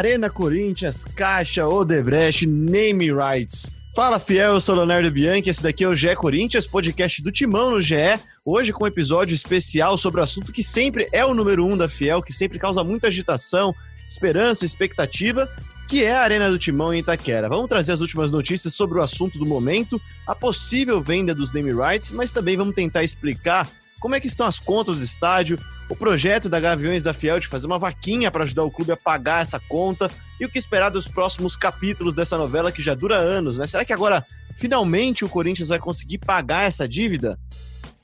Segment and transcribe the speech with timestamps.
[0.00, 3.70] Arena Corinthians, Caixa, Odebrecht, Name Rights.
[3.94, 7.72] Fala fiel, eu sou Leonardo Bianchi, esse daqui é o GE Corinthians, podcast do Timão
[7.72, 8.18] no GE.
[8.42, 11.86] Hoje com um episódio especial sobre o assunto que sempre é o número um da
[11.86, 13.74] Fiel, que sempre causa muita agitação,
[14.08, 15.46] esperança, expectativa,
[15.86, 17.50] que é a Arena do Timão em Itaquera.
[17.50, 21.72] Vamos trazer as últimas notícias sobre o assunto do momento, a possível venda dos name
[21.72, 23.68] rights, mas também vamos tentar explicar
[24.00, 25.58] como é que estão as contas do estádio,
[25.90, 28.96] o projeto da Gaviões da Fiel de fazer uma vaquinha para ajudar o clube a
[28.96, 30.08] pagar essa conta
[30.40, 33.66] e o que esperar dos próximos capítulos dessa novela que já dura anos, né?
[33.66, 37.36] Será que agora finalmente o Corinthians vai conseguir pagar essa dívida?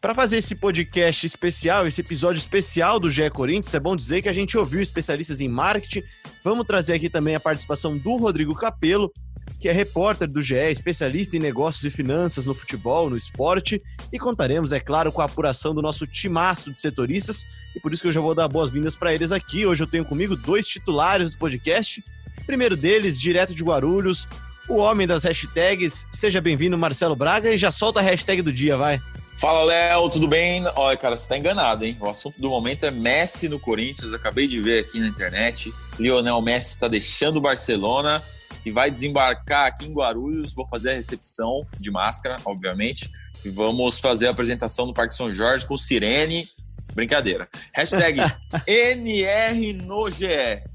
[0.01, 4.29] Para fazer esse podcast especial, esse episódio especial do GE Corinthians, é bom dizer que
[4.29, 6.03] a gente ouviu especialistas em marketing.
[6.45, 9.13] Vamos trazer aqui também a participação do Rodrigo Capello,
[9.61, 14.19] que é repórter do GE, especialista em negócios e finanças no futebol, no esporte, e
[14.19, 18.09] contaremos, é claro, com a apuração do nosso timaço de setoristas, e por isso que
[18.09, 19.67] eu já vou dar boas-vindas para eles aqui.
[19.67, 22.05] Hoje eu tenho comigo dois titulares do podcast.
[22.45, 24.29] Primeiro deles, direto de Guarulhos,
[24.69, 26.07] o homem das hashtags.
[26.13, 29.01] Seja bem-vindo, Marcelo Braga, e já solta a hashtag do dia, vai.
[29.39, 30.65] Fala, Léo, tudo bem?
[30.77, 31.97] Olha, cara, você tá enganado, hein?
[32.01, 34.15] O assunto do momento é Messi no Corinthians.
[34.15, 35.73] acabei de ver aqui na internet.
[35.99, 38.23] Lionel Messi está deixando o Barcelona
[38.67, 40.53] e vai desembarcar aqui em Guarulhos.
[40.53, 43.09] Vou fazer a recepção de máscara, obviamente.
[43.45, 46.49] E vamos fazer a apresentação no Parque São Jorge com sirene.
[46.93, 47.49] Brincadeira.
[47.73, 48.21] Hashtag
[48.67, 50.27] NR no GE.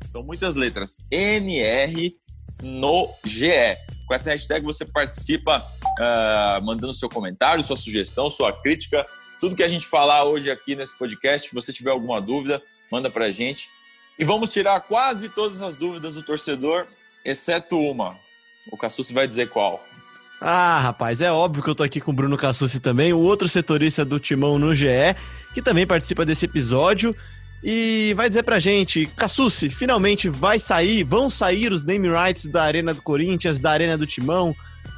[0.05, 0.99] São muitas letras.
[1.11, 2.15] NR
[2.63, 3.77] no GE.
[4.07, 9.05] Com essa hashtag você participa uh, mandando seu comentário, sua sugestão, sua crítica.
[9.41, 13.09] Tudo que a gente falar hoje aqui nesse podcast, se você tiver alguma dúvida, manda
[13.09, 13.69] pra gente.
[14.17, 16.87] E vamos tirar quase todas as dúvidas do torcedor
[17.23, 18.15] exceto uma.
[18.71, 19.83] O Cassucci vai dizer qual.
[20.39, 23.47] Ah, rapaz, é óbvio que eu tô aqui com o Bruno Cassucci também, o outro
[23.47, 25.15] setorista do Timão no GE,
[25.53, 27.15] que também participa desse episódio.
[27.63, 32.63] E vai dizer pra gente, Cassucci, finalmente vai sair, vão sair os name rights da
[32.63, 34.51] Arena do Corinthians, da Arena do Timão,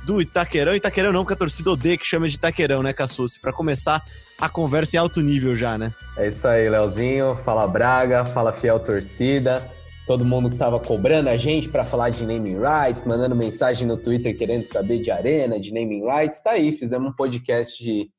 [0.05, 0.73] do Itaquerão.
[0.73, 3.37] Itaquerão não, porque a torcida odeia que chama de Itaquerão, né, Cassucci?
[3.37, 4.01] Pra começar
[4.39, 5.93] a conversa em alto nível já, né?
[6.15, 7.35] É isso aí, Leozinho.
[7.35, 9.69] Fala Braga, fala fiel torcida
[10.05, 13.97] todo mundo que estava cobrando a gente para falar de naming rights, mandando mensagem no
[13.97, 18.09] Twitter querendo saber de arena, de naming rights, tá aí, fizemos um podcast de,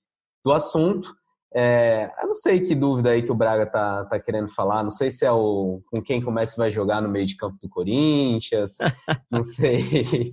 [0.45, 1.15] do assunto.
[1.55, 4.91] É, eu não sei que dúvida aí que o Braga tá, tá querendo falar, não
[4.91, 8.79] sei se é o com quem começa vai jogar no meio de campo do Corinthians,
[9.31, 10.33] não sei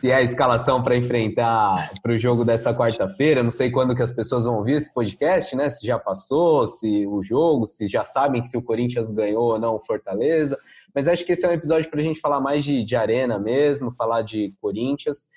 [0.00, 3.42] se é a escalação para enfrentar para o jogo dessa quarta-feira.
[3.42, 5.68] Não sei quando que as pessoas vão ouvir esse podcast, né?
[5.68, 9.58] Se já passou, se o jogo, se já sabem que se o Corinthians ganhou ou
[9.60, 10.58] não o Fortaleza.
[10.94, 13.38] Mas acho que esse é um episódio para a gente falar mais de, de arena
[13.38, 15.28] mesmo, falar de Corinthians.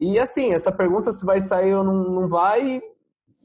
[0.00, 2.82] E assim, essa pergunta se vai sair ou não, não vai,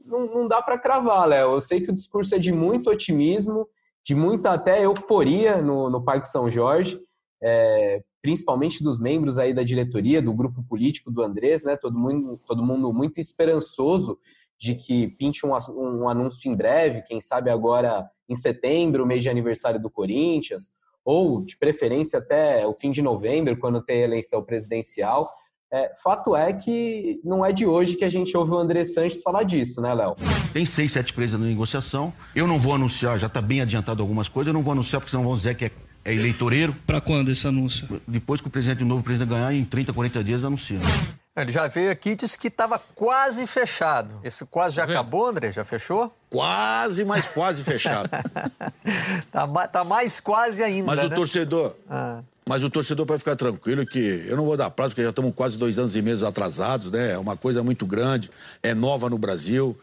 [0.04, 1.52] não, não dá para cravar, Léo.
[1.52, 3.68] Eu sei que o discurso é de muito otimismo,
[4.04, 7.00] de muita até euforia no, no Parque São Jorge,
[7.40, 11.76] é, principalmente dos membros aí da diretoria, do grupo político do Andrés, né?
[11.76, 14.18] Todo mundo, todo mundo muito esperançoso
[14.58, 19.28] de que pinte um, um anúncio em breve, quem sabe agora em setembro, mês de
[19.28, 20.70] aniversário do Corinthians,
[21.04, 25.30] ou de preferência até o fim de novembro, quando tem eleição presidencial.
[25.70, 29.20] É, fato é que não é de hoje que a gente ouve o André Sanches
[29.20, 30.16] falar disso, né, Léo?
[30.50, 32.10] Tem seis, sete presas na negociação.
[32.34, 35.10] Eu não vou anunciar, já está bem adiantado algumas coisas, eu não vou anunciar porque
[35.10, 35.70] senão vão dizer que é,
[36.04, 36.74] é eleitoreiro.
[36.86, 38.00] Para quando esse anúncio?
[38.06, 40.78] Depois que o presidente o novo presidente ganhar, em 30, 40 dias anuncia.
[41.36, 44.20] Ele já veio aqui e disse que estava quase fechado.
[44.22, 45.50] Esse quase já tá acabou, André?
[45.50, 46.14] Já fechou?
[46.30, 48.08] Quase, mas quase fechado.
[49.32, 50.86] tá, tá, mais quase ainda.
[50.86, 51.06] Mas né?
[51.06, 51.74] o torcedor.
[51.90, 52.20] Ah.
[52.46, 55.32] Mas o torcedor pode ficar tranquilo que eu não vou dar prazo, porque já estamos
[55.34, 57.12] quase dois anos e meses atrasados, né?
[57.12, 58.30] É uma coisa muito grande,
[58.62, 59.76] é nova no Brasil.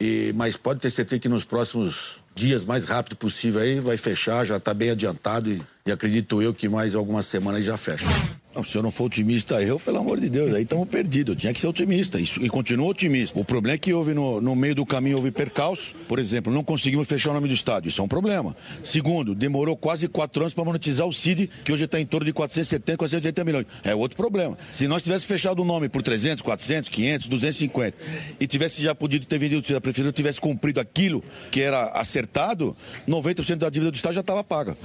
[0.00, 4.44] E, mas pode ter certeza que nos próximos dias, mais rápido possível aí, vai fechar,
[4.44, 8.06] já está bem adiantado e, e acredito eu que mais algumas semanas já fecha.
[8.54, 11.34] Não, se eu não for otimista, eu, pelo amor de Deus, aí estamos perdidos.
[11.34, 13.38] Eu tinha que ser otimista isso, e continuo otimista.
[13.38, 15.94] O problema é que houve no, no meio do caminho, houve percalço.
[16.08, 17.90] Por exemplo, não conseguimos fechar o nome do estádio.
[17.90, 18.56] Isso é um problema.
[18.82, 22.32] Segundo, demorou quase quatro anos para monetizar o CID, que hoje está em torno de
[22.32, 23.66] 470, 480 milhões.
[23.82, 24.56] É outro problema.
[24.72, 27.96] Se nós tivéssemos fechado o nome por 300, 400, 500, 250
[28.40, 32.74] e tivesse já podido ter vendido, se a prefeitura tivesse cumprido aquilo que era acertado,
[33.06, 34.76] 90% da dívida do estádio já estava paga.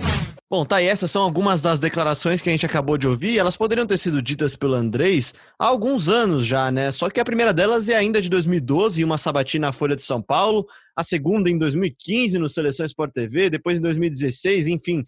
[0.50, 3.38] Bom, tá aí, essas são algumas das declarações que a gente acabou de ouvir.
[3.38, 6.92] Elas poderiam ter sido ditas pelo Andrés há alguns anos já, né?
[6.92, 10.22] Só que a primeira delas é ainda de 2012, uma sabatina na Folha de São
[10.22, 10.66] Paulo,
[10.96, 15.00] a segunda em 2015 no Seleção Sport TV, depois em 2016, enfim.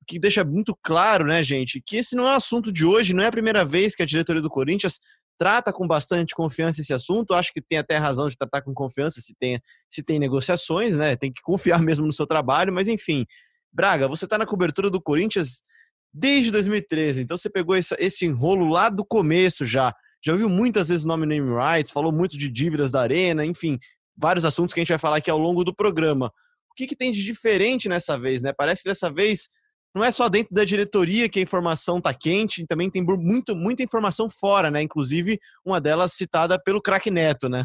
[0.00, 3.14] O que deixa muito claro, né, gente, que esse não é um assunto de hoje,
[3.14, 5.00] não é a primeira vez que a diretoria do Corinthians
[5.38, 7.34] trata com bastante confiança esse assunto.
[7.34, 9.60] Acho que tem até razão de tratar com confiança se tem,
[9.90, 11.16] se tem negociações, né?
[11.16, 13.26] Tem que confiar mesmo no seu trabalho, mas enfim.
[13.74, 15.64] Braga, você está na cobertura do Corinthians
[16.12, 17.22] desde 2013.
[17.22, 19.92] Então você pegou esse, esse enrolo lá do começo já.
[20.24, 23.78] Já ouviu muitas vezes o nome Name Rights, falou muito de dívidas da Arena, enfim,
[24.16, 26.32] vários assuntos que a gente vai falar aqui ao longo do programa.
[26.70, 28.52] O que, que tem de diferente nessa vez, né?
[28.52, 29.48] Parece que dessa vez
[29.94, 33.82] não é só dentro da diretoria que a informação está quente, também tem muito, muita
[33.82, 34.82] informação fora, né?
[34.82, 37.64] Inclusive, uma delas citada pelo craque Neto, né?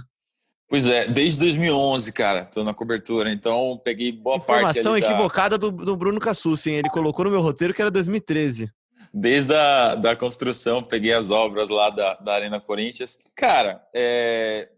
[0.69, 4.79] Pois é, desde 2011, cara, tô na cobertura, então peguei boa informação parte.
[4.79, 6.77] Informação equivocada do, do Bruno Cassucci, hein?
[6.77, 8.71] Ele colocou no meu roteiro que era 2013.
[9.11, 13.17] Desde a da construção, peguei as obras lá da, da Arena Corinthians.
[13.35, 14.69] Cara, é,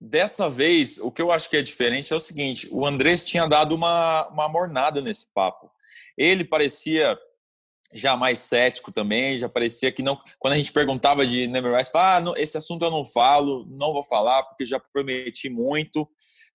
[0.00, 3.46] dessa vez, o que eu acho que é diferente é o seguinte: o Andrés tinha
[3.46, 5.70] dado uma, uma mornada nesse papo.
[6.16, 7.14] Ele parecia
[7.92, 10.18] já mais cético também, já parecia que não.
[10.38, 14.04] Quando a gente perguntava de Never ah, não, esse assunto eu não falo, não vou
[14.04, 16.08] falar porque já prometi muito,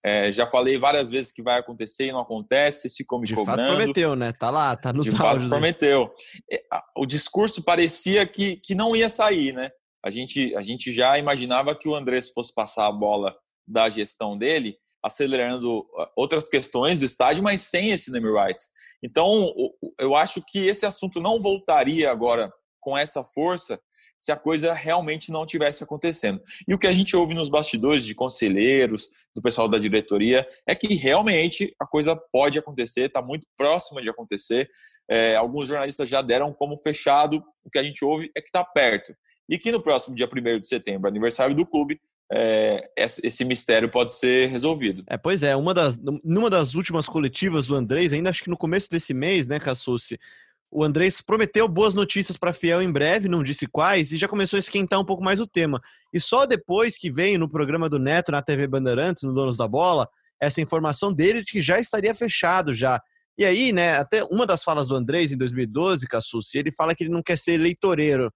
[0.05, 3.35] é, já falei várias vezes que vai acontecer e não acontece, esse ficou me de
[3.35, 3.61] cobrando.
[3.61, 4.33] fato prometeu, né?
[4.33, 5.43] Tá lá, tá nos de áudios.
[5.43, 6.13] Fato prometeu.
[6.51, 6.61] É,
[6.97, 9.71] o discurso parecia que, que não ia sair, né?
[10.03, 13.35] A gente, a gente já imaginava que o Andrés fosse passar a bola
[13.67, 18.69] da gestão dele, acelerando ah, outras questões do estádio, mas sem esse name rights.
[19.03, 19.53] Então,
[19.99, 23.79] eu acho que esse assunto não voltaria agora com essa força
[24.21, 26.39] se a coisa realmente não tivesse acontecendo.
[26.67, 30.75] E o que a gente ouve nos bastidores de conselheiros, do pessoal da diretoria, é
[30.75, 34.69] que realmente a coisa pode acontecer, está muito próxima de acontecer.
[35.09, 38.63] É, alguns jornalistas já deram como fechado, o que a gente ouve é que está
[38.63, 39.11] perto.
[39.49, 41.99] E que no próximo dia 1 de setembro, aniversário do clube,
[42.33, 45.03] é, esse mistério pode ser resolvido.
[45.07, 48.57] É, pois é, uma das, numa das últimas coletivas do Andrés, ainda acho que no
[48.57, 50.17] começo desse mês, né, Cassucci,
[50.71, 54.55] o Andrés prometeu boas notícias para Fiel em breve, não disse quais, e já começou
[54.55, 55.81] a esquentar um pouco mais o tema.
[56.13, 59.67] E só depois que veio no programa do Neto na TV Bandeirantes, no Donos da
[59.67, 60.07] Bola,
[60.39, 63.01] essa informação dele de que já estaria fechado já.
[63.37, 67.03] E aí, né, até uma das falas do Andrés em 2012, Cassucci, ele fala que
[67.03, 68.31] ele não quer ser eleitoreiro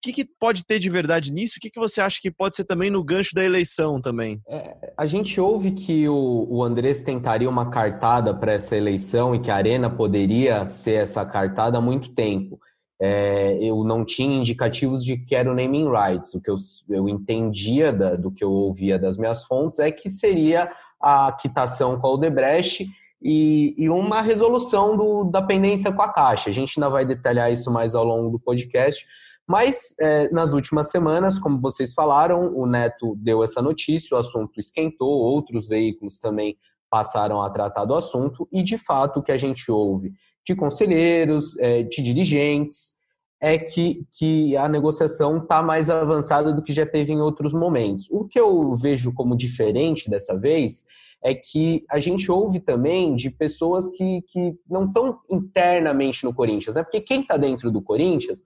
[0.00, 1.54] que, que pode ter de verdade nisso?
[1.56, 4.40] O que, que você acha que pode ser também no gancho da eleição também?
[4.48, 9.40] É, a gente ouve que o, o Andrés tentaria uma cartada para essa eleição e
[9.40, 12.58] que a Arena poderia ser essa cartada há muito tempo.
[13.02, 16.34] É, eu não tinha indicativos de que era o naming rights.
[16.34, 16.56] O que eu,
[16.88, 20.70] eu entendia da, do que eu ouvia das minhas fontes é que seria
[21.00, 22.86] a quitação com a Odebrecht
[23.22, 26.50] e, e uma resolução do, da pendência com a Caixa.
[26.50, 29.06] A gente ainda vai detalhar isso mais ao longo do podcast,
[29.50, 34.60] mas é, nas últimas semanas, como vocês falaram, o Neto deu essa notícia, o assunto
[34.60, 36.56] esquentou, outros veículos também
[36.88, 40.12] passaram a tratar do assunto, e de fato o que a gente ouve
[40.46, 43.00] de conselheiros, é, de dirigentes,
[43.40, 48.06] é que, que a negociação está mais avançada do que já teve em outros momentos.
[48.08, 50.84] O que eu vejo como diferente dessa vez
[51.24, 56.76] é que a gente ouve também de pessoas que, que não estão internamente no Corinthians,
[56.76, 56.84] né?
[56.84, 58.44] porque quem está dentro do Corinthians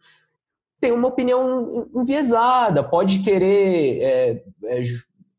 [0.81, 4.83] tem uma opinião enviesada, pode querer é, é,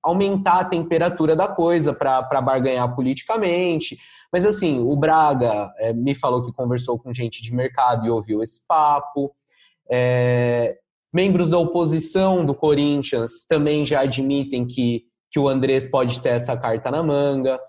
[0.01, 3.97] aumentar a temperatura da coisa para barganhar politicamente.
[4.31, 8.43] Mas assim, o Braga é, me falou que conversou com gente de mercado e ouviu
[8.43, 9.33] esse papo.
[9.89, 10.77] É,
[11.13, 16.57] membros da oposição do Corinthians também já admitem que, que o Andrés pode ter essa
[16.57, 17.59] carta na manga.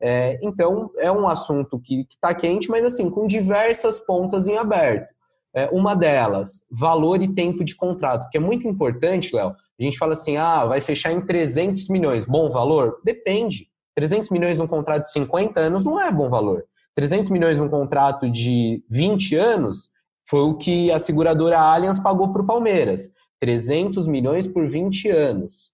[0.00, 5.14] É, então, é um assunto que está quente, mas assim, com diversas pontas em aberto.
[5.54, 9.54] É, uma delas, valor e tempo de contrato, que é muito importante, Léo.
[9.78, 13.00] A gente fala assim, ah, vai fechar em 300 milhões, bom valor?
[13.04, 13.68] Depende.
[13.94, 16.64] 300 milhões num contrato de 50 anos não é bom valor.
[16.94, 19.90] 300 milhões num contrato de 20 anos
[20.28, 23.14] foi o que a seguradora Allianz pagou para o Palmeiras.
[23.40, 25.70] 300 milhões por 20 anos,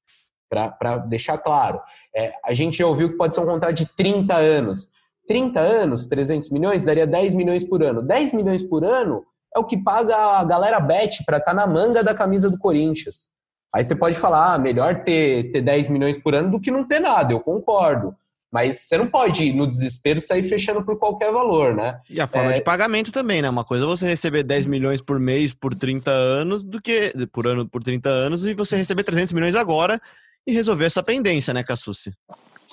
[0.49, 1.81] para deixar claro.
[2.15, 4.91] É, a gente já ouviu que pode ser um contrato de 30 anos.
[5.27, 8.03] 30 anos, 300 milhões, daria 10 milhões por ano.
[8.03, 11.67] 10 milhões por ano é o que paga a galera bet para estar tá na
[11.67, 13.29] manga da camisa do Corinthians.
[13.75, 16.87] Aí você pode falar, ah, melhor ter, ter 10 milhões por ano do que não
[16.87, 18.15] ter nada, eu concordo.
[18.53, 21.99] Mas você não pode, no desespero, sair fechando por qualquer valor, né?
[22.09, 22.53] E a forma é...
[22.53, 23.51] de pagamento também, né?
[23.51, 27.49] Uma coisa é você receber 10 milhões por mês por 30 anos do que por
[27.49, 30.01] ano por 30 anos e você receber 300 milhões agora
[30.47, 32.13] e resolver essa pendência, né, Cassucci?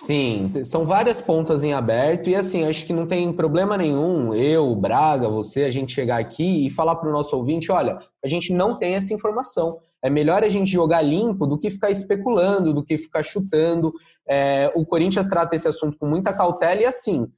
[0.02, 4.76] Sim, são várias pontas em aberto e assim, acho que não tem problema nenhum eu,
[4.76, 8.52] Braga, você, a gente chegar aqui e falar para o nosso ouvinte, olha, a gente
[8.52, 9.78] não tem essa informação.
[10.04, 13.94] É melhor a gente jogar limpo do que ficar especulando, do que ficar chutando.
[14.28, 17.32] É, o Corinthians trata esse assunto com muita cautela e assim,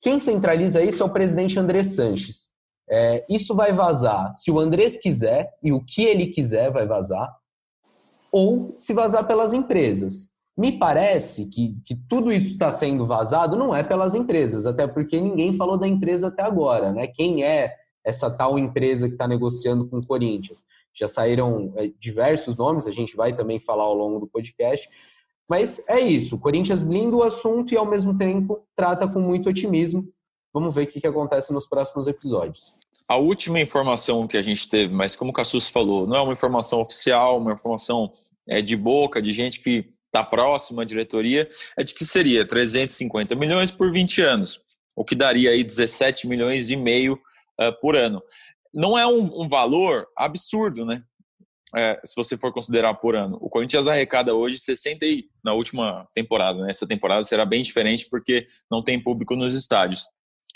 [0.00, 2.52] quem centraliza isso é o presidente André Sanches.
[2.88, 7.28] É, isso vai vazar se o Andrés quiser e o que ele quiser vai vazar,
[8.30, 10.33] ou se vazar pelas empresas.
[10.56, 15.20] Me parece que, que tudo isso está sendo vazado não é pelas empresas, até porque
[15.20, 17.08] ninguém falou da empresa até agora, né?
[17.08, 20.66] Quem é essa tal empresa que está negociando com o Corinthians.
[20.92, 24.88] Já saíram é, diversos nomes, a gente vai também falar ao longo do podcast.
[25.48, 29.48] Mas é isso, o Corinthians blinda o assunto e ao mesmo tempo trata com muito
[29.48, 30.06] otimismo.
[30.52, 32.74] Vamos ver o que, que acontece nos próximos episódios.
[33.08, 36.32] A última informação que a gente teve, mas como o Cassus falou, não é uma
[36.32, 38.12] informação oficial, uma informação
[38.48, 43.34] é, de boca, de gente que está próxima à diretoria, é de que seria 350
[43.34, 44.60] milhões por 20 anos,
[44.94, 47.14] o que daria aí 17 milhões e meio
[47.60, 48.22] uh, por ano.
[48.72, 51.02] Não é um, um valor absurdo, né?
[51.76, 53.36] É, se você for considerar por ano.
[53.40, 56.70] O Corinthians arrecada hoje 60 e, na última temporada, né?
[56.70, 60.06] Essa temporada será bem diferente porque não tem público nos estádios.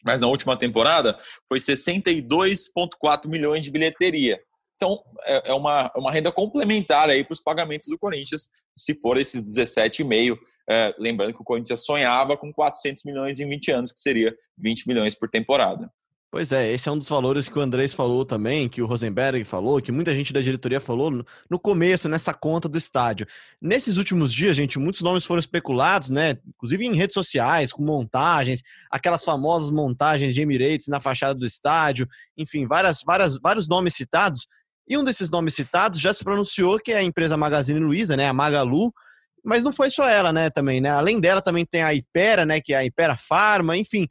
[0.05, 4.38] Mas na última temporada foi 62,4 milhões de bilheteria.
[4.78, 8.94] Então, é, é uma, é uma renda complementar aí para os pagamentos do Corinthians, se
[8.94, 10.38] for esses 17,5.
[10.70, 14.87] É, lembrando que o Corinthians sonhava com 400 milhões em 20 anos, que seria 20
[14.87, 15.90] milhões por temporada.
[16.30, 19.42] Pois é, esse é um dos valores que o Andrés falou também, que o Rosenberg
[19.44, 23.26] falou, que muita gente da diretoria falou no começo, nessa conta do estádio.
[23.61, 26.37] Nesses últimos dias, gente, muitos nomes foram especulados, né?
[26.47, 32.06] Inclusive em redes sociais, com montagens, aquelas famosas montagens de Emirates na fachada do estádio,
[32.37, 34.47] enfim, várias, várias, vários nomes citados.
[34.88, 38.28] E um desses nomes citados já se pronunciou que é a empresa Magazine Luiza, né,
[38.28, 38.92] a Magalu,
[39.45, 40.90] mas não foi só ela, né, também, né?
[40.90, 44.07] Além dela também tem a Ipera, né, que é a Ipera Pharma, enfim.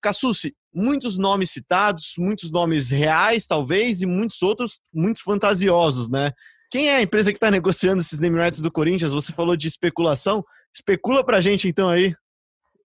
[0.00, 6.32] Cassucci, muitos nomes citados, muitos nomes reais, talvez, e muitos outros muitos fantasiosos, né?
[6.70, 9.12] Quem é a empresa que está negociando esses name rights do Corinthians?
[9.12, 10.42] Você falou de especulação.
[10.74, 12.16] Especula pra gente então aí.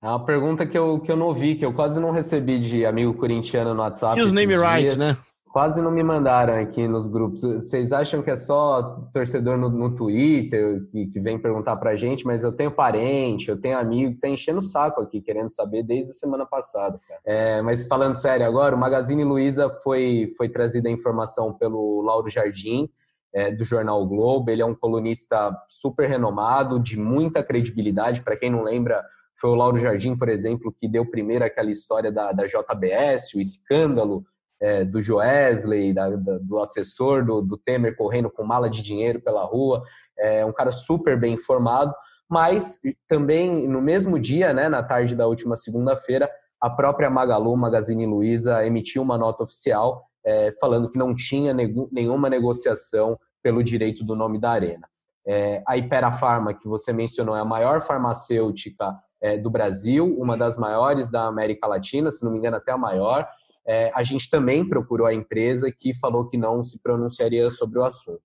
[0.03, 2.85] É uma pergunta que eu, que eu não vi, que eu quase não recebi de
[2.85, 4.19] amigo corintiano no WhatsApp.
[4.19, 4.97] E os name rights, dias.
[4.97, 5.17] né?
[5.51, 7.41] Quase não me mandaram aqui nos grupos.
[7.41, 12.25] Vocês acham que é só torcedor no, no Twitter que, que, vem perguntar pra gente,
[12.25, 15.83] mas eu tenho parente, eu tenho amigo que tá enchendo o saco aqui, querendo saber
[15.83, 16.99] desde a semana passada.
[17.25, 22.29] É, mas falando sério agora, o Magazine Luiza foi, foi trazida a informação pelo Lauro
[22.29, 22.89] Jardim,
[23.33, 24.51] é, do jornal o Globo.
[24.51, 28.21] Ele é um colunista super renomado, de muita credibilidade.
[28.21, 29.03] Para quem não lembra,
[29.39, 33.39] foi o Lauro Jardim, por exemplo, que deu primeiro aquela história da, da JBS, o
[33.39, 34.25] escândalo
[34.59, 39.21] é, do Joesley, da, da, do assessor do, do, Temer correndo com mala de dinheiro
[39.21, 39.83] pela rua,
[40.17, 41.93] é um cara super bem informado,
[42.29, 48.05] mas também no mesmo dia, né, na tarde da última segunda-feira, a própria Magalu, Magazine
[48.05, 54.03] Luiza, emitiu uma nota oficial é, falando que não tinha nego, nenhuma negociação pelo direito
[54.03, 54.87] do nome da arena.
[55.25, 56.11] É, a Ipera
[56.59, 61.67] que você mencionou, é a maior farmacêutica é, do Brasil, uma das maiores da América
[61.67, 63.27] Latina, se não me engano, até a maior
[63.67, 67.83] é, a gente também procurou a empresa que falou que não se pronunciaria sobre o
[67.83, 68.21] assunto.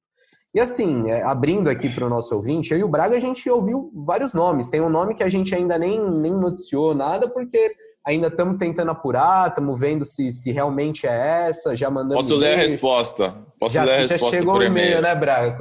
[0.55, 3.49] E assim, é, abrindo aqui para o nosso ouvinte, eu e o Braga a gente
[3.51, 4.69] ouviu vários nomes.
[4.69, 8.91] Tem um nome que a gente ainda nem, nem noticiou nada, porque ainda estamos tentando
[8.91, 12.17] apurar, estamos vendo se, se realmente é essa, já mandando.
[12.17, 13.35] Posso ler a resposta.
[13.59, 14.27] Posso já, ler a resposta.
[14.27, 15.55] Já chegou o e-mail, né, Braga?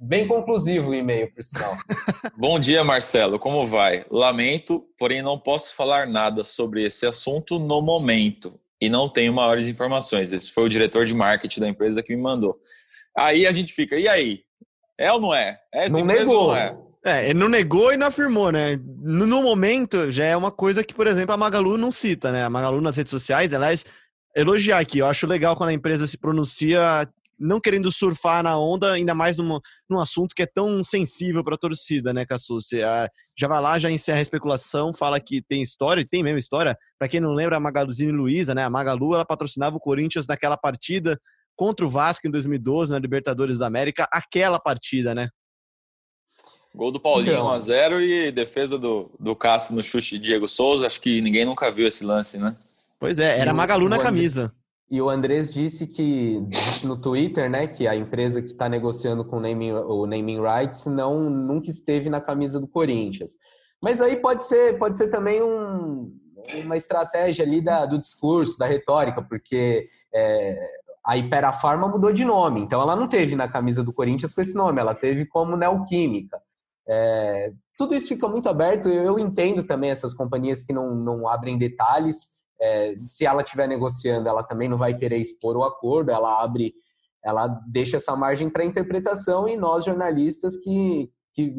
[0.00, 1.74] Bem conclusivo o e-mail, por sinal.
[2.38, 3.40] Bom dia, Marcelo.
[3.40, 4.04] Como vai?
[4.08, 9.66] Lamento, porém não posso falar nada sobre esse assunto no momento e não tenho maiores
[9.66, 10.32] informações.
[10.32, 12.56] Esse foi o diretor de marketing da empresa que me mandou.
[13.16, 14.40] Aí a gente fica, e aí?
[14.98, 15.58] É ou não é?
[15.72, 16.48] é não negou.
[16.48, 16.76] Não é?
[17.04, 18.76] é, ele não negou e não afirmou, né?
[19.02, 22.44] No, no, momento, já é uma coisa que, por exemplo, a Magalu não cita, né?
[22.44, 23.84] A Magalu nas redes sociais, aliás,
[24.34, 24.98] elogiar aqui.
[24.98, 29.38] Eu acho legal quando a empresa se pronuncia não querendo surfar na onda, ainda mais
[29.38, 32.80] num, num assunto que é tão sensível para a torcida, né, Cassucci?
[33.38, 36.76] Já vai lá, já encerra a especulação, fala que tem história, e tem mesmo história.
[36.98, 38.64] Para quem não lembra, a Magaluzinho Luiza, né?
[38.64, 41.20] A Magalu, ela patrocinava o Corinthians naquela partida
[41.54, 45.28] contra o Vasco em 2012, na Libertadores da América, aquela partida, né?
[46.74, 50.86] Gol do Paulinho, então, 1x0 e defesa do, do Cássio no chute de Diego Souza.
[50.86, 52.54] Acho que ninguém nunca viu esse lance, né?
[53.00, 54.52] Pois é, era Magalu na camisa.
[54.88, 59.24] E o Andrés disse que disse no Twitter, né, que a empresa que está negociando
[59.24, 63.32] com o naming, o naming rights não nunca esteve na camisa do Corinthians.
[63.82, 66.16] Mas aí pode ser pode ser também um,
[66.64, 70.56] uma estratégia ali da, do discurso, da retórica, porque é,
[71.04, 74.40] a Ipera Pharma mudou de nome, então ela não teve na camisa do Corinthians com
[74.40, 76.40] esse nome, ela teve como Neoquímica.
[76.88, 78.88] É, tudo isso fica muito aberto.
[78.88, 82.35] Eu entendo também essas companhias que não, não abrem detalhes.
[82.60, 86.74] É, se ela estiver negociando, ela também não vai querer expor o acordo, ela abre,
[87.24, 91.54] ela deixa essa margem para interpretação e nós jornalistas que, que,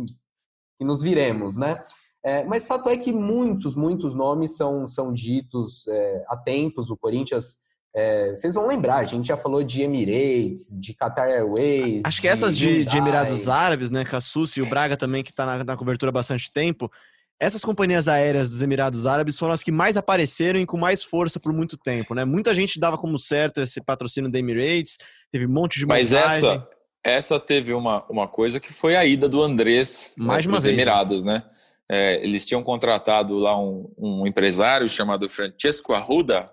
[0.77, 1.81] que nos viremos, né?
[2.25, 6.89] É, mas fato é que muitos, muitos nomes são, são ditos é, há tempos.
[6.89, 7.57] O Corinthians,
[7.95, 12.01] é, vocês vão lembrar, a gente já falou de Emirates, de Qatar Airways.
[12.03, 14.03] Acho que essas de, de, Emirados Árabes, né?
[14.03, 16.91] Cassus e o Braga também, que está na, na cobertura há bastante tempo
[17.39, 21.39] essas companhias aéreas dos Emirados Árabes foram as que mais apareceram e com mais força
[21.39, 22.25] por muito tempo, né?
[22.25, 24.97] Muita gente dava como certo esse patrocínio da Emirates,
[25.31, 26.67] teve um monte de Mas essa,
[27.03, 30.75] essa teve uma, uma coisa que foi a ida do Andrés mais né, uma vez,
[30.75, 30.81] né?
[30.81, 31.43] Emirados, né?
[31.89, 36.51] É, eles tinham contratado lá um, um, empresário chamado Francesco Arruda,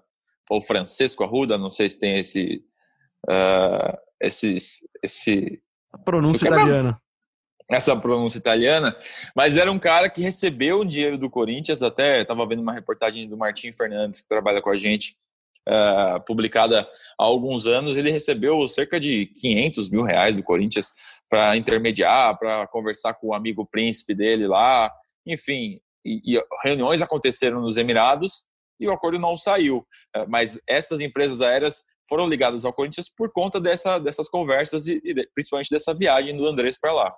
[0.50, 2.62] ou Francesco Arruda, não sei se tem esse.
[3.28, 4.56] Uh, esse,
[5.02, 5.60] esse
[5.92, 7.00] a pronúncia italiana
[7.71, 8.94] essa pronúncia italiana,
[9.35, 13.37] mas era um cara que recebeu dinheiro do Corinthians, até estava vendo uma reportagem do
[13.37, 15.16] Martim Fernandes, que trabalha com a gente,
[15.68, 16.83] uh, publicada
[17.18, 20.92] há alguns anos, ele recebeu cerca de 500 mil reais do Corinthians
[21.28, 24.92] para intermediar, para conversar com o amigo príncipe dele lá,
[25.26, 28.44] enfim, e, e, reuniões aconteceram nos Emirados
[28.78, 33.33] e o acordo não saiu, uh, mas essas empresas aéreas foram ligadas ao Corinthians por
[33.33, 37.14] conta dessa, dessas conversas e, e principalmente dessa viagem do Andrés para lá.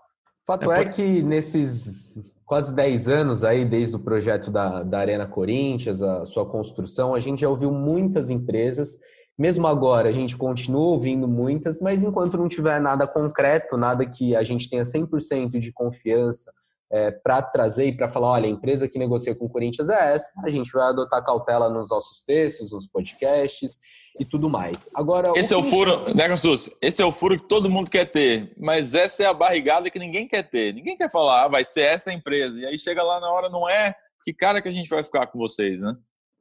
[0.47, 5.26] Fato é, é que nesses quase 10 anos aí, desde o projeto da, da Arena
[5.26, 9.00] Corinthians, a sua construção, a gente já ouviu muitas empresas.
[9.37, 14.37] Mesmo agora, a gente continua ouvindo muitas, mas enquanto não tiver nada concreto, nada que
[14.37, 16.53] a gente tenha 100% de confiança
[16.93, 20.14] é, para trazer e para falar, olha, a empresa que negocia com o Corinthians é
[20.14, 23.78] essa, a gente vai adotar cautela nos nossos textos, nos podcasts
[24.19, 24.88] e tudo mais.
[24.95, 26.71] Agora, esse o é o furo, né, Consus?
[26.81, 29.99] Esse é o furo que todo mundo quer ter, mas essa é a barrigada que
[29.99, 30.73] ninguém quer ter.
[30.73, 32.59] Ninguém quer falar, ah, vai ser essa empresa.
[32.59, 33.95] E aí chega lá na hora, não é?
[34.25, 35.95] Que cara que a gente vai ficar com vocês, né?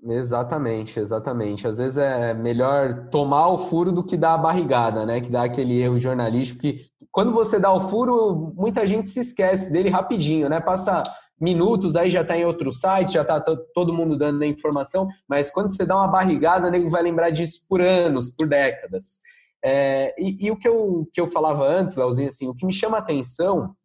[0.07, 1.67] Exatamente, exatamente.
[1.67, 5.19] Às vezes é melhor tomar o furo do que dar a barrigada, né?
[5.19, 9.71] Que dá aquele erro jornalístico que quando você dá o furo, muita gente se esquece
[9.71, 10.59] dele rapidinho, né?
[10.59, 11.01] Passa
[11.39, 13.41] minutos, aí já está em outro site, já está
[13.73, 17.61] todo mundo dando a informação, mas quando você dá uma barrigada, nego vai lembrar disso
[17.67, 19.21] por anos, por décadas.
[19.63, 22.73] É, e, e, o que eu, que eu falava antes, Leozinho, assim, o que me
[22.73, 23.75] chama a atenção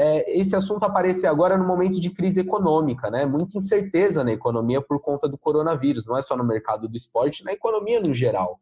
[0.00, 3.26] é esse assunto aparecer agora no momento de crise econômica, né?
[3.26, 7.44] Muita incerteza na economia por conta do coronavírus, não é só no mercado do esporte,
[7.44, 8.60] na economia no geral.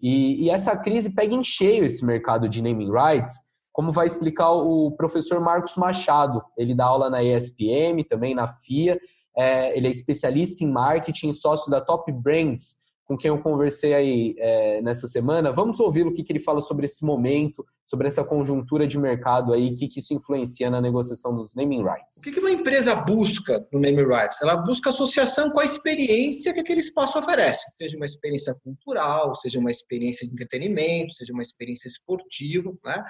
[0.00, 3.34] E, e essa crise pega em cheio esse mercado de naming rights,
[3.72, 6.40] como vai explicar o professor Marcos Machado.
[6.56, 8.98] Ele dá aula na ESPM, também na FIA.
[9.36, 14.36] É, ele é especialista em marketing, sócio da Top Brands, com quem eu conversei aí
[14.38, 15.52] é, nessa semana.
[15.52, 19.52] Vamos ouvir o que, que ele fala sobre esse momento, sobre essa conjuntura de mercado
[19.52, 22.16] aí, o que, que isso influencia na negociação dos naming rights.
[22.18, 24.42] O que, que uma empresa busca no naming rights?
[24.42, 29.60] Ela busca associação com a experiência que aquele espaço oferece, seja uma experiência cultural, seja
[29.60, 32.72] uma experiência de entretenimento, seja uma experiência esportiva.
[32.84, 33.04] Né?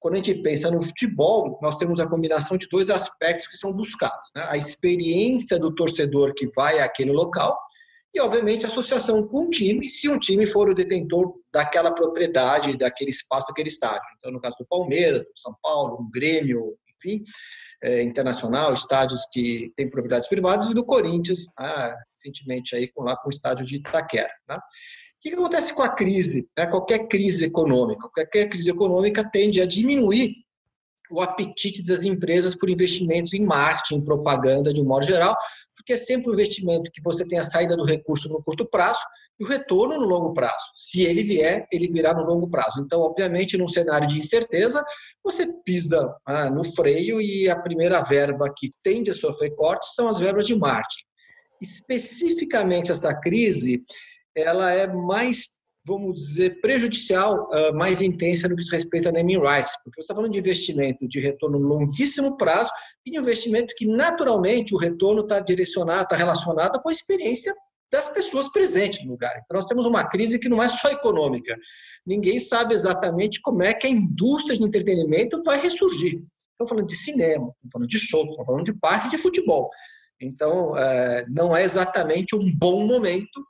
[0.00, 3.70] Quando a gente pensa no futebol, nós temos a combinação de dois aspectos que são
[3.70, 4.30] buscados.
[4.34, 4.46] Né?
[4.48, 7.58] A experiência do torcedor que vai àquele local
[8.14, 13.10] e, obviamente, associação com o time, se um time for o detentor daquela propriedade, daquele
[13.10, 14.02] espaço, daquele estádio.
[14.18, 17.24] Então, no caso do Palmeiras, do São Paulo, do Grêmio, enfim,
[17.82, 23.16] é, internacional, estádios que têm propriedades privadas, e do Corinthians, ah, recentemente aí com, lá
[23.16, 24.32] com o estádio de Itaquera.
[24.46, 24.56] Tá?
[24.56, 24.60] O
[25.20, 26.48] que, que acontece com a crise?
[26.56, 26.66] Né?
[26.66, 30.34] Qualquer crise econômica, qualquer crise econômica tende a diminuir
[31.10, 35.36] o apetite das empresas por investimentos em marketing, propaganda de um modo geral,
[35.76, 39.00] porque é sempre um investimento que você tem a saída do recurso no curto prazo
[39.38, 40.70] e o retorno no longo prazo.
[40.74, 42.80] Se ele vier, ele virá no longo prazo.
[42.80, 44.84] Então, obviamente, num cenário de incerteza,
[45.22, 50.08] você pisa ah, no freio e a primeira verba que tende a sofrer cortes são
[50.08, 51.02] as verbas de marketing.
[51.60, 53.82] Especificamente essa crise,
[54.36, 55.51] ela é mais
[55.84, 60.04] vamos dizer, prejudicial, uh, mais intensa no que diz respeito a naming rights, porque você
[60.04, 62.70] está falando de investimento de retorno longuíssimo prazo
[63.04, 67.54] e de investimento que, naturalmente, o retorno está direcionado, está relacionado com a experiência
[67.90, 69.32] das pessoas presentes no lugar.
[69.44, 71.58] Então, nós temos uma crise que não é só econômica.
[72.06, 76.22] Ninguém sabe exatamente como é que a indústria de entretenimento vai ressurgir.
[76.52, 79.68] Estamos falando de cinema, estamos falando de show, estamos falando de parque de futebol.
[80.20, 83.44] Então, eh, não é exatamente um bom momento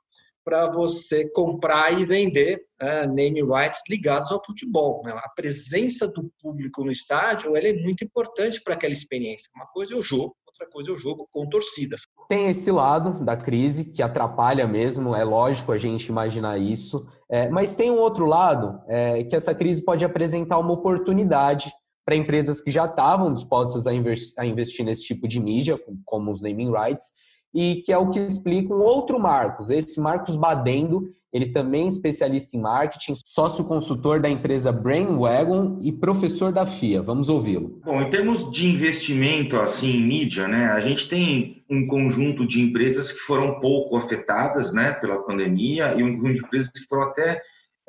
[0.45, 5.03] para você comprar e vender uh, name rights ligados ao futebol.
[5.05, 5.13] Né?
[5.13, 9.51] A presença do público no estádio ela é muito importante para aquela experiência.
[9.55, 12.03] Uma coisa é o jogo, outra coisa é o jogo com torcidas.
[12.29, 17.49] Tem esse lado da crise que atrapalha mesmo, é lógico a gente imaginar isso, é,
[17.49, 21.73] mas tem um outro lado é, que essa crise pode apresentar uma oportunidade
[22.05, 26.43] para empresas que já estavam dispostas a, a investir nesse tipo de mídia, como os
[26.43, 27.13] naming rights,
[27.55, 31.89] e que é o que explica um outro Marcos, esse Marcos Badendo, ele também é
[31.89, 37.01] especialista em marketing, sócio consultor da empresa Brainwagon e professor da FIA.
[37.01, 37.81] Vamos ouvi-lo.
[37.83, 42.61] Bom, em termos de investimento assim em mídia, né, a gente tem um conjunto de
[42.61, 47.05] empresas que foram pouco afetadas, né, pela pandemia e um conjunto de empresas que foram
[47.05, 47.41] até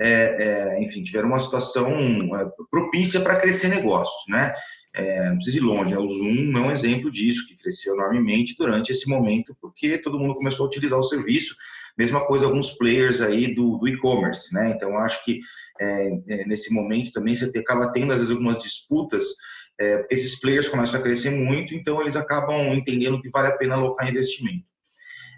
[0.04, 1.90] é, é, enfim, tiveram uma situação
[2.36, 4.54] é, propícia para crescer negócios, né?
[4.96, 5.98] é, não precisa ir longe, né?
[5.98, 10.36] o Zoom é um exemplo disso, que cresceu enormemente durante esse momento, porque todo mundo
[10.36, 11.56] começou a utilizar o serviço.
[11.98, 14.72] Mesma coisa alguns players aí do, do e-commerce, né?
[14.76, 15.40] Então, acho que
[15.80, 19.24] é, é, nesse momento também você acaba tendo, às vezes, algumas disputas,
[19.80, 23.76] é, esses players começam a crescer muito, então eles acabam entendendo que vale a pena
[23.76, 24.66] alocar investimento.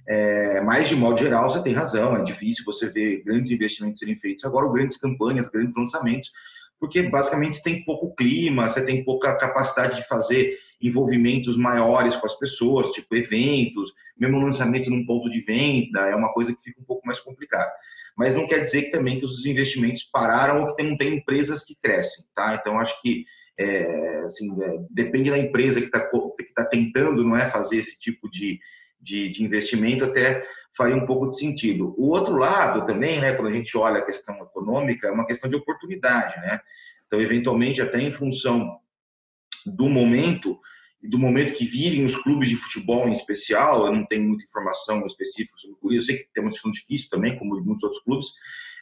[0.07, 4.15] É, mas, de modo geral, você tem razão, é difícil você ver grandes investimentos serem
[4.15, 6.31] feitos agora, grandes campanhas, grandes lançamentos,
[6.79, 12.37] porque basicamente tem pouco clima, você tem pouca capacidade de fazer envolvimentos maiores com as
[12.37, 16.85] pessoas, tipo eventos, mesmo lançamento num ponto de venda, é uma coisa que fica um
[16.85, 17.71] pouco mais complicada.
[18.15, 21.65] Mas não quer dizer que também que os investimentos pararam ou que não tem empresas
[21.65, 22.55] que crescem, tá?
[22.55, 23.25] Então acho que
[23.57, 26.09] é, assim, é, depende da empresa que está
[26.55, 28.59] tá tentando, não é, fazer esse tipo de,
[29.05, 30.43] de, de, investimento, até
[30.75, 31.93] faria um pouco de sentido.
[31.97, 35.49] O outro lado também, né, quando a gente olha a questão econômica, é uma questão
[35.49, 36.59] de oportunidade, né?
[37.07, 38.79] Então, eventualmente, até em função
[39.65, 40.59] do momento
[41.01, 44.45] e do momento que vivem os clubes de futebol em especial, eu não tenho muita
[44.45, 47.83] informação específica sobre o Corinthians, eu sei que tem uma situação difícil também, como muitos
[47.83, 48.27] outros clubes,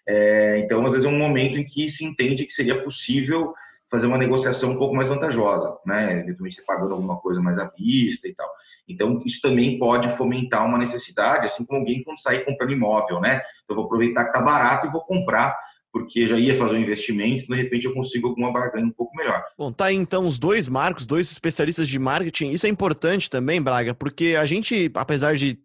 [0.08, 3.54] é, então, às vezes, é um momento em que se entende que seria possível
[3.94, 6.14] fazer uma negociação um pouco mais vantajosa, né?
[6.14, 8.50] Eventualmente você pagando alguma coisa mais à vista e tal.
[8.90, 13.36] Então, isso também pode fomentar uma necessidade, assim como alguém quando sair comprando imóvel, né?
[13.64, 15.56] Então, eu vou aproveitar que tá barato e vou comprar
[15.94, 19.44] porque já ia fazer um investimento, de repente eu consigo alguma barganha um pouco melhor.
[19.56, 22.50] Bom, tá aí então os dois marcos, dois especialistas de marketing.
[22.50, 25.60] Isso é importante também, Braga, porque a gente, apesar de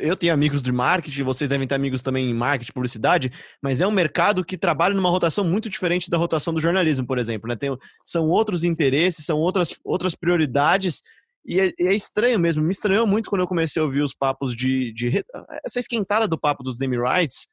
[0.00, 3.86] eu tenho amigos de marketing, vocês devem ter amigos também em marketing, publicidade, mas é
[3.86, 7.56] um mercado que trabalha numa rotação muito diferente da rotação do jornalismo, por exemplo, né?
[7.56, 11.02] Tem, são outros interesses, são outras, outras prioridades.
[11.44, 14.56] E é, é, estranho mesmo, me estranhou muito quando eu comecei a ouvir os papos
[14.56, 14.94] de.
[14.94, 15.22] de
[15.64, 17.48] essa esquentada do papo dos Demi Rights,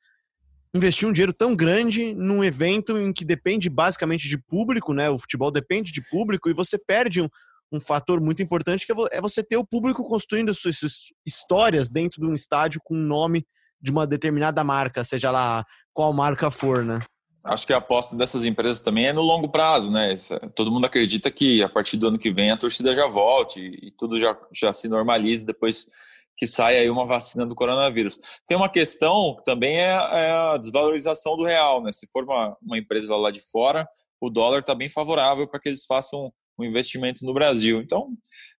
[0.73, 5.09] investir um dinheiro tão grande num evento em que depende basicamente de público, né?
[5.09, 7.27] O futebol depende de público e você perde um,
[7.71, 10.79] um fator muito importante que é, é você ter o público construindo suas
[11.25, 13.45] histórias dentro de um estádio com o nome
[13.81, 16.99] de uma determinada marca, seja lá qual marca for, né?
[17.43, 20.15] Acho que a aposta dessas empresas também é no longo prazo, né?
[20.55, 23.91] Todo mundo acredita que a partir do ano que vem a torcida já volte e
[23.97, 25.87] tudo já, já se normalize depois
[26.37, 28.17] que saia aí uma vacina do coronavírus.
[28.47, 31.91] Tem uma questão que também é, é, a desvalorização do real, né?
[31.91, 33.87] Se for uma, uma empresa lá de fora,
[34.19, 37.81] o dólar está bem favorável para que eles façam um investimento no Brasil.
[37.81, 38.09] Então,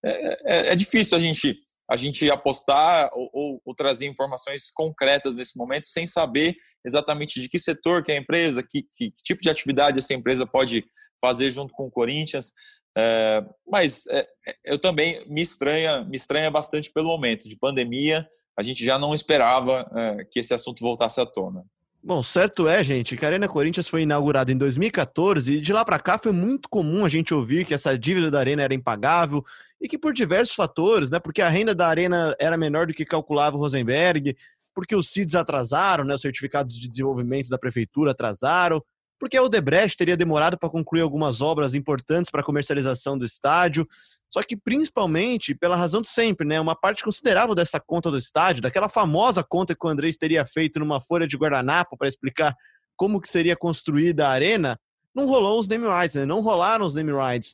[0.03, 1.55] é, é, é difícil a gente
[1.89, 6.55] a gente apostar ou, ou, ou, trazer informações concretas nesse momento sem saber
[6.85, 10.13] exatamente de que setor que é a empresa, que, que, que tipo de atividade essa
[10.13, 10.85] empresa pode
[11.19, 12.53] fazer junto com o Corinthians.
[12.97, 18.27] É, mas é, é, eu também me estranha, me estranha bastante pelo momento de pandemia.
[18.57, 21.61] A gente já não esperava é, que esse assunto voltasse à tona.
[22.03, 25.85] Bom, certo é, gente, que a Arena Corinthians foi inaugurada em 2014 e de lá
[25.85, 29.45] para cá foi muito comum a gente ouvir que essa dívida da Arena era impagável
[29.79, 33.05] e que por diversos fatores, né, porque a renda da Arena era menor do que
[33.05, 34.35] calculava o Rosenberg,
[34.73, 38.83] porque os CIDs atrasaram, né, os certificados de desenvolvimento da prefeitura atrasaram,
[39.21, 43.87] porque a Odebrecht teria demorado para concluir algumas obras importantes para a comercialização do estádio,
[44.33, 46.59] só que principalmente pela razão de sempre, né?
[46.59, 50.79] Uma parte considerável dessa conta do estádio, daquela famosa conta que o Andrés teria feito
[50.79, 52.55] numa folha de guardanapo para explicar
[52.97, 54.79] como que seria construída a arena,
[55.13, 56.25] não rolou os name rights, né?
[56.25, 57.53] não rolaram os name rights.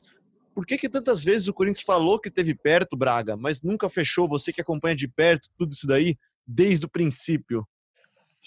[0.54, 4.26] Por que, que tantas vezes o Corinthians falou que teve perto, Braga, mas nunca fechou?
[4.26, 7.68] Você que acompanha de perto tudo isso daí desde o princípio.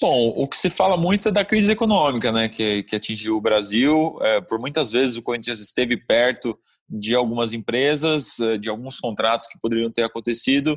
[0.02, 3.42] Bom, o que se fala muito é da crise econômica, né, que, que atingiu o
[3.42, 4.18] Brasil.
[4.22, 6.58] É, por muitas vezes o Corinthians esteve perto
[6.90, 10.76] de algumas empresas, é, de alguns contratos que poderiam ter acontecido,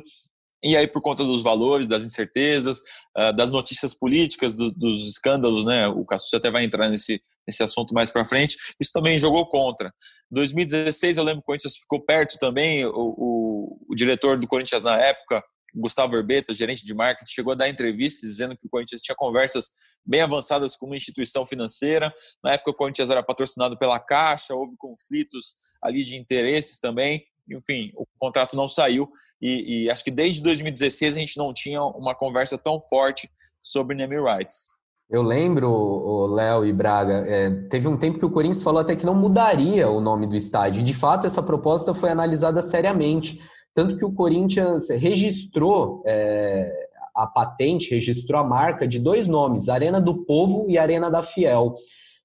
[0.63, 2.79] e aí por conta dos valores, das incertezas,
[3.17, 7.63] é, das notícias políticas, do, dos escândalos, né, o Cassus até vai entrar nesse, nesse
[7.63, 9.87] assunto mais para frente, isso também jogou contra.
[10.31, 14.47] Em 2016, eu lembro que o Corinthians ficou perto também, o, o, o diretor do
[14.47, 15.43] Corinthians na época,
[15.75, 19.71] Gustavo Herbeta, gerente de marketing, chegou a dar entrevista dizendo que o Corinthians tinha conversas
[20.05, 22.13] bem avançadas com uma instituição financeira.
[22.43, 27.25] Na época, o Corinthians era patrocinado pela Caixa, houve conflitos ali de interesses também.
[27.49, 29.07] Enfim, o contrato não saiu
[29.41, 33.29] e, e acho que desde 2016 a gente não tinha uma conversa tão forte
[33.61, 34.67] sobre name rights.
[35.07, 39.05] Eu lembro, Léo e Braga, é, teve um tempo que o Corinthians falou até que
[39.05, 40.81] não mudaria o nome do estádio.
[40.81, 43.39] De fato, essa proposta foi analisada seriamente.
[43.75, 46.73] Tanto que o Corinthians registrou é,
[47.13, 51.75] a patente, registrou a marca de dois nomes, Arena do Povo e Arena da Fiel.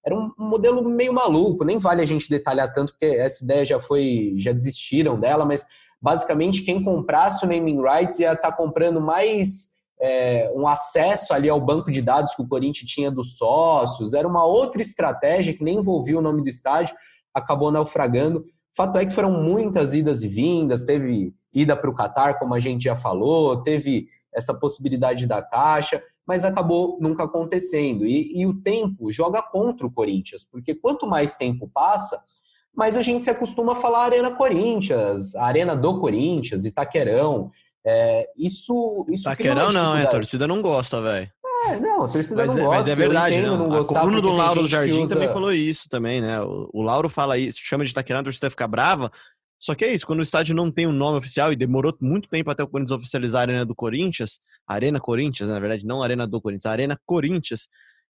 [0.07, 3.81] Era um modelo meio maluco, nem vale a gente detalhar tanto, porque essa ideia já
[3.81, 5.67] foi, já desistiram dela, mas
[6.01, 11.49] basicamente quem comprasse o naming rights ia estar tá comprando mais é, um acesso ali
[11.49, 14.15] ao banco de dados que o Corinthians tinha dos sócios.
[14.15, 16.95] Era uma outra estratégia que nem envolvia o nome do estádio,
[17.35, 18.45] acabou naufragando
[18.77, 22.61] Fato é que foram muitas idas e vindas, teve ida para o Catar, como a
[22.61, 28.07] gente já falou, teve essa possibilidade da Caixa, mas acabou nunca acontecendo.
[28.07, 32.23] E, e o tempo joga contra o Corinthians, porque quanto mais tempo passa,
[32.75, 37.51] mais a gente se acostuma a falar Arena Corinthians, Arena do Corinthians, Itaquerão.
[37.85, 41.29] É, isso, isso Itaquerão não, é, a torcida não gosta, velho.
[41.67, 42.79] É, não, a torcida mas não é, gosta.
[42.79, 43.69] Mas é verdade, entendo, não.
[43.69, 45.15] não a coluna do Lauro do Jardim usa...
[45.15, 46.41] também falou isso também, né?
[46.41, 49.11] O, o Lauro fala isso, chama de Itaquerão, a torcida fica brava.
[49.59, 52.31] Só que é isso, quando o estádio não tem um nome oficial, e demorou muito
[52.31, 56.27] tempo até o Corinthians oficializar a Arena do Corinthians, Arena Corinthians, na verdade, não Arena
[56.27, 57.69] do Corinthians, Arena Corinthians,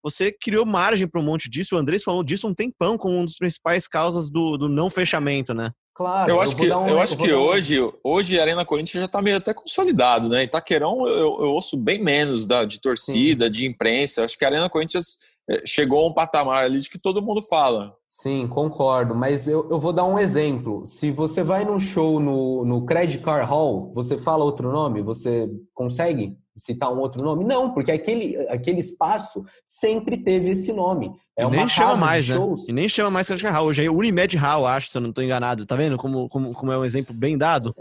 [0.02, 1.76] você criou margem para um monte disso.
[1.76, 5.52] O Andrés falou disso um tempão como uma das principais causas do, do não fechamento,
[5.52, 5.70] né?
[5.94, 6.28] Claro.
[6.28, 7.40] Eu acho eu que, um, eu acho que um...
[7.40, 10.42] hoje, hoje a Arena Corinthians já está meio até consolidado, né?
[10.42, 13.52] Itaquerão eu, eu ouço bem menos da, de torcida, Sim.
[13.52, 14.20] de imprensa.
[14.20, 17.22] Eu acho que a Arena Corinthians eh, chegou a um patamar ali de que todo
[17.22, 17.94] mundo fala.
[18.08, 19.14] Sim, concordo.
[19.14, 20.82] Mas eu, eu vou dar um exemplo.
[20.84, 25.00] Se você vai num show no, no Credit Car Hall, você fala outro nome?
[25.00, 27.44] Você consegue citar um outro nome?
[27.44, 31.10] Não, porque aquele, aquele espaço sempre teve esse nome.
[31.36, 32.36] É uma nem chama mais, né?
[32.68, 33.66] E nem chama mais Credit Hall.
[33.66, 35.66] Hoje é Unimed Hall, acho, se eu não estou enganado.
[35.66, 37.74] Tá vendo como, como, como é um exemplo bem dado?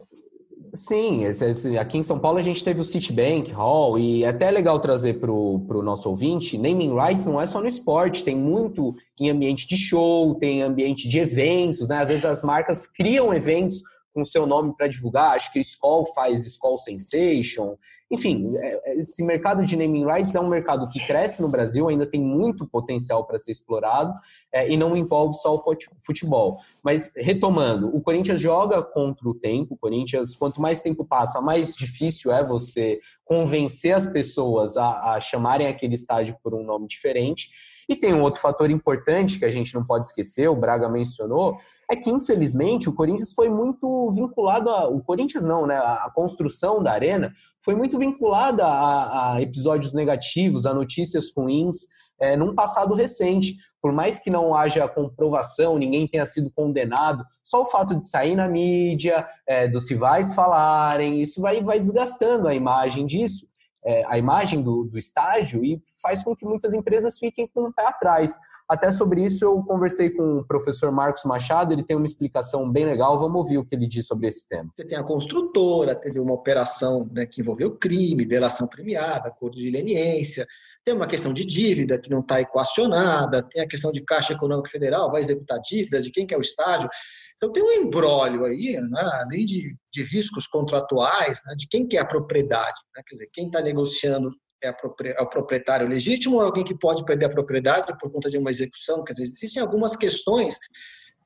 [0.75, 4.29] Sim, esse, esse, aqui em São Paulo a gente teve o Citibank Hall e é
[4.29, 8.35] até legal trazer para o nosso ouvinte, naming rights não é só no esporte, tem
[8.35, 11.97] muito em ambiente de show, tem ambiente de eventos, né?
[11.97, 13.83] Às vezes as marcas criam eventos
[14.15, 17.75] com seu nome para divulgar, acho que Skoll faz Skoll Sensation,
[18.11, 21.87] enfim, é, é, esse mercado de naming rights é um mercado que cresce no Brasil,
[21.87, 24.13] ainda tem muito potencial para ser explorado
[24.51, 25.63] é, e não envolve só o
[26.01, 26.59] futebol.
[26.83, 29.73] Mas, retomando, o Corinthians joga contra o tempo.
[29.73, 35.19] O Corinthians, quanto mais tempo passa, mais difícil é você convencer as pessoas a, a
[35.19, 37.49] chamarem aquele estádio por um nome diferente.
[37.89, 41.57] E tem um outro fator importante que a gente não pode esquecer, o Braga mencionou,
[41.93, 44.87] é que infelizmente o Corinthians foi muito vinculado a.
[44.87, 45.77] O Corinthians não, né?
[45.77, 51.87] A construção da arena foi muito vinculada a, a episódios negativos, a notícias ruins,
[52.19, 53.55] é, num passado recente.
[53.81, 58.33] Por mais que não haja comprovação, ninguém tenha sido condenado, só o fato de sair
[58.33, 63.45] na mídia, é, dos rivais falarem, isso vai, vai desgastando a imagem disso,
[63.85, 67.73] é, a imagem do, do estádio, e faz com que muitas empresas fiquem com o
[67.73, 68.37] pé atrás.
[68.67, 72.85] Até sobre isso eu conversei com o professor Marcos Machado, ele tem uma explicação bem
[72.85, 74.69] legal, vamos ouvir o que ele diz sobre esse tema.
[74.71, 79.69] Você tem a construtora, teve uma operação né, que envolveu crime, delação premiada, acordo de
[79.69, 80.47] leniência,
[80.85, 84.69] tem uma questão de dívida que não está equacionada, tem a questão de Caixa Econômica
[84.69, 86.89] Federal, vai executar dívida, de quem que é o estádio.
[87.37, 91.97] Então tem um embrólio aí, né, além de, de riscos contratuais, né, de quem que
[91.97, 92.79] é a propriedade.
[92.95, 94.29] Né, quer dizer, quem está negociando
[94.63, 98.49] é, o proprietário legítimo ou alguém que pode perder a propriedade por conta de uma
[98.51, 99.03] execução?
[99.03, 100.57] Quer dizer, existem algumas questões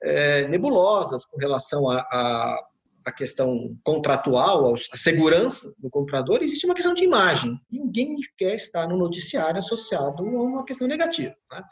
[0.01, 2.67] é, nebulosas com relação a, a,
[3.05, 7.59] a, questão contratual, a segurança do comprador, existe uma questão de imagem.
[7.71, 11.35] Ninguém quer estar no noticiário associado a uma questão negativa.
[11.51, 11.63] Né?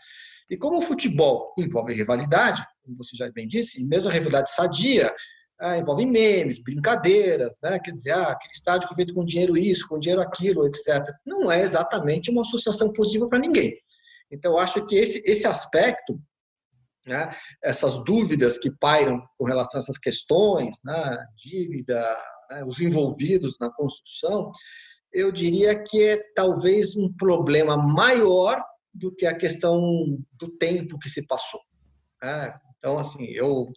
[0.50, 4.52] E como o futebol envolve rivalidade, como você já bem disse, e mesmo a rivalidade
[4.52, 5.14] sadia,
[5.60, 7.80] ah, envolve memes, brincadeiras, né?
[7.80, 11.04] quer dizer, ah, aquele estádio foi feito com dinheiro isso, com dinheiro aquilo, etc.
[11.26, 13.74] Não é exatamente uma associação positiva para ninguém.
[14.32, 16.20] Então, acho que esse, esse aspecto,
[17.06, 17.30] né,
[17.64, 22.02] essas dúvidas que pairam com relação a essas questões, né, dívida,
[22.50, 24.52] né, os envolvidos na construção,
[25.14, 28.62] eu diria que é talvez um problema maior
[28.94, 29.80] do que a questão
[30.34, 31.62] do tempo que se passou.
[32.86, 33.72] Então, assim, eu,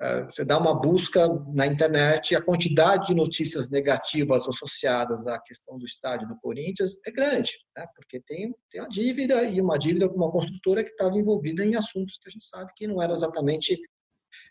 [0.00, 5.78] eh, você dá uma busca na internet, a quantidade de notícias negativas associadas à questão
[5.78, 7.86] do estádio do Corinthians é grande, né?
[7.94, 11.76] porque tem, tem uma dívida e uma dívida com uma construtora que estava envolvida em
[11.76, 13.80] assuntos que a gente sabe que não eram exatamente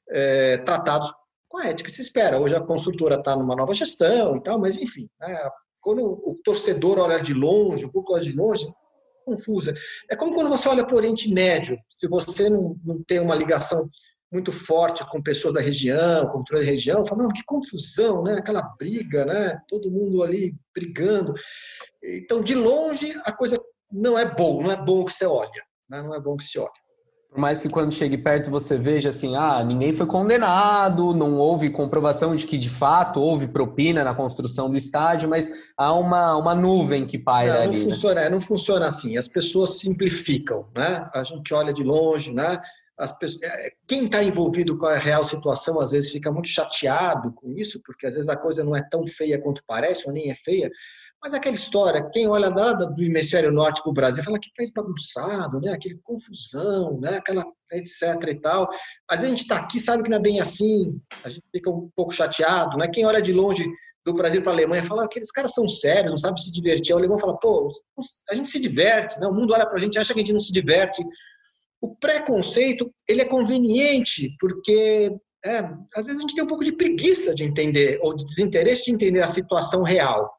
[0.09, 1.13] é, tratados
[1.49, 2.39] com a ética que se espera.
[2.39, 5.37] Hoje a construtora está numa nova gestão e tal, mas enfim, né?
[5.81, 8.73] quando o torcedor olha de longe, o público olha de longe,
[9.27, 9.73] confusa.
[10.09, 13.35] É como quando você olha para o Oriente Médio, se você não, não tem uma
[13.35, 13.89] ligação
[14.31, 18.35] muito forte com pessoas da região, com toda a região, fala, que confusão, né?
[18.35, 19.59] Aquela briga, né?
[19.67, 21.33] Todo mundo ali brigando.
[22.03, 23.61] Então, de longe, a coisa
[23.91, 26.01] não é bom, não é bom que você olha, né?
[26.01, 26.87] não é bom que se olha.
[27.38, 31.69] Por mais que quando chegue perto você veja assim, ah, ninguém foi condenado, não houve
[31.69, 35.47] comprovação de que de fato houve propina na construção do estádio, mas
[35.78, 37.78] há uma, uma nuvem que paira não, ali.
[37.78, 37.93] Não né?
[37.93, 38.30] funciona, né?
[38.30, 39.17] não funciona assim.
[39.17, 41.08] As pessoas simplificam, né?
[41.13, 42.60] A gente olha de longe, né?
[42.97, 47.32] As pessoas, é, quem está envolvido com a real situação às vezes fica muito chateado
[47.34, 50.32] com isso, porque às vezes a coisa não é tão feia quanto parece, ou nem
[50.32, 50.71] é feia,
[51.21, 54.71] Mas aquela história, quem olha da, do hemisfério norte para o Brasil, fala que país
[54.71, 55.73] bagunçado, né?
[55.73, 57.17] aquele confusão, né?
[57.17, 58.69] aquela etc e tal.
[59.10, 61.89] Mas a gente está aqui, sabe que não é bem assim, a gente fica um
[61.95, 62.77] pouco chateado.
[62.77, 62.88] Né?
[62.88, 63.65] Quem olha de longe
[64.06, 66.93] do Brasil para a Alemanha fala que aqueles caras são sérios, não sabem se divertir.
[66.93, 67.67] O alemão fala, pô,
[68.30, 69.27] a gente se diverte, né?
[69.27, 71.03] o mundo olha para a gente acha que a gente não se diverte.
[71.82, 75.12] O preconceito, ele é conveniente, porque
[75.45, 75.60] é,
[75.95, 78.91] às vezes a gente tem um pouco de preguiça de entender, ou de desinteresse de
[78.91, 80.30] entender a situação real.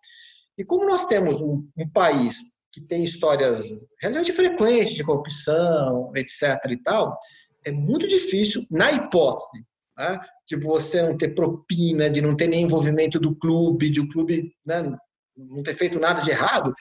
[0.59, 6.59] E como nós temos um, um país que tem histórias relativamente frequentes de corrupção, etc.
[6.71, 7.17] e tal,
[7.65, 9.65] é muito difícil, na hipótese
[9.97, 14.09] né, de você não ter propina, de não ter nem envolvimento do clube, de o
[14.09, 14.97] clube né,
[15.37, 16.75] não ter feito nada de errado,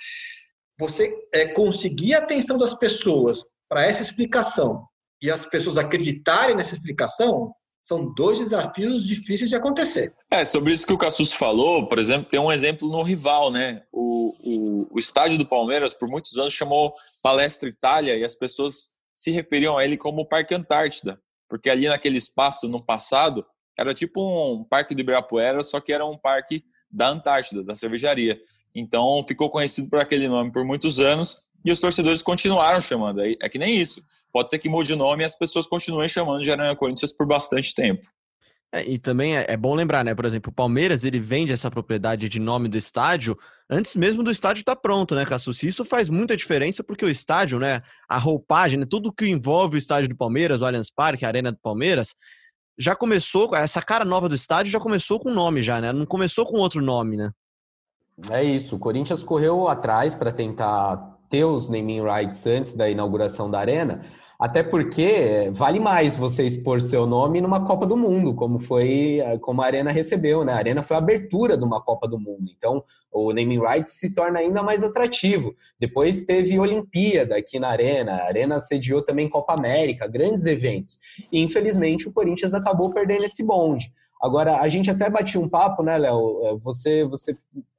[0.80, 4.86] você é, conseguir a atenção das pessoas para essa explicação
[5.22, 7.52] e as pessoas acreditarem nessa explicação,
[7.88, 10.13] são dois desafios difíceis de acontecer.
[10.30, 13.84] É, sobre isso que o Cassus falou, por exemplo, tem um exemplo no rival, né?
[13.93, 18.88] O, o, o estádio do Palmeiras, por muitos anos, chamou Palestra Itália e as pessoas
[19.15, 23.45] se referiam a ele como Parque Antártida, porque ali naquele espaço, no passado,
[23.80, 28.38] era tipo um parque do Ibirapuera, só que era um parque da Antártida, da cervejaria.
[28.76, 33.20] Então ficou conhecido por aquele nome por muitos anos e os torcedores continuaram chamando.
[33.22, 34.02] É que nem isso.
[34.32, 37.28] Pode ser que mude o nome e as pessoas continuem chamando de Aranha Corinthians por
[37.28, 38.08] bastante tempo.
[38.74, 40.16] É, e também é, é, bom lembrar, né?
[40.16, 43.38] Por exemplo, o Palmeiras ele vende essa propriedade de nome do estádio
[43.70, 45.68] antes mesmo do estádio estar tá pronto, né, Cassucci?
[45.68, 47.82] Isso faz muita diferença porque o estádio, né?
[48.08, 51.52] A roupagem, né, tudo que envolve o estádio do Palmeiras, o Allianz Parque, a Arena
[51.52, 52.16] do Palmeiras,
[52.78, 55.92] já começou, essa cara nova do estádio já começou com nome já, né?
[55.92, 57.32] Não começou com outro nome, né?
[58.30, 58.76] É isso.
[58.76, 64.02] O Corinthians correu atrás para tentar ter os naming rights antes da inauguração da arena,
[64.40, 69.63] até porque vale mais você expor seu nome numa Copa do Mundo, como foi como
[69.63, 70.54] a Arena recebeu, né?
[70.54, 72.52] A Arena foi a abertura de uma Copa do Mundo.
[72.56, 75.56] Então, o naming rights se torna ainda mais atrativo.
[75.80, 81.00] Depois teve Olimpíada aqui na Arena, a Arena sediou também Copa América, grandes eventos.
[81.32, 83.92] E infelizmente o Corinthians acabou perdendo esse bonde.
[84.22, 86.60] Agora, a gente até batia um papo, né, Léo?
[86.63, 87.36] Você, você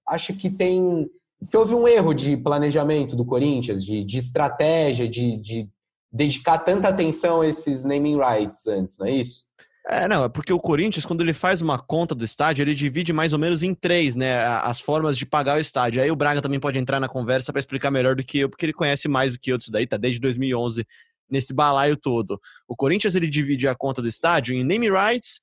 [0.07, 1.09] acha que tem
[1.51, 5.69] que houve um erro de planejamento do Corinthians, de, de estratégia, de, de
[6.13, 9.49] dedicar tanta atenção a esses naming rights antes, não é isso?
[9.91, 13.11] É, não, é porque o Corinthians, quando ele faz uma conta do estádio, ele divide
[13.11, 16.03] mais ou menos em três, né, as formas de pagar o estádio.
[16.03, 18.67] Aí o Braga também pode entrar na conversa para explicar melhor do que eu, porque
[18.67, 20.87] ele conhece mais do que eu disso daí, tá desde 2011
[21.31, 22.39] nesse balaio todo.
[22.67, 25.41] O Corinthians, ele divide a conta do estádio em name rights,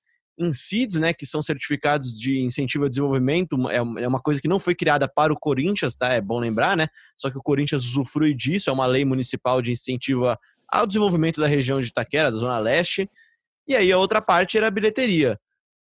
[0.53, 4.59] seeds, né, que são certificados de incentivo ao desenvolvimento, é, é uma coisa que não
[4.59, 6.13] foi criada para o Corinthians, tá?
[6.13, 6.87] É bom lembrar, né?
[7.17, 10.25] Só que o Corinthians usufrui disso, é uma lei municipal de incentivo
[10.69, 13.09] ao desenvolvimento da região de Itaquera, da Zona Leste.
[13.67, 15.39] E aí a outra parte era a bilheteria.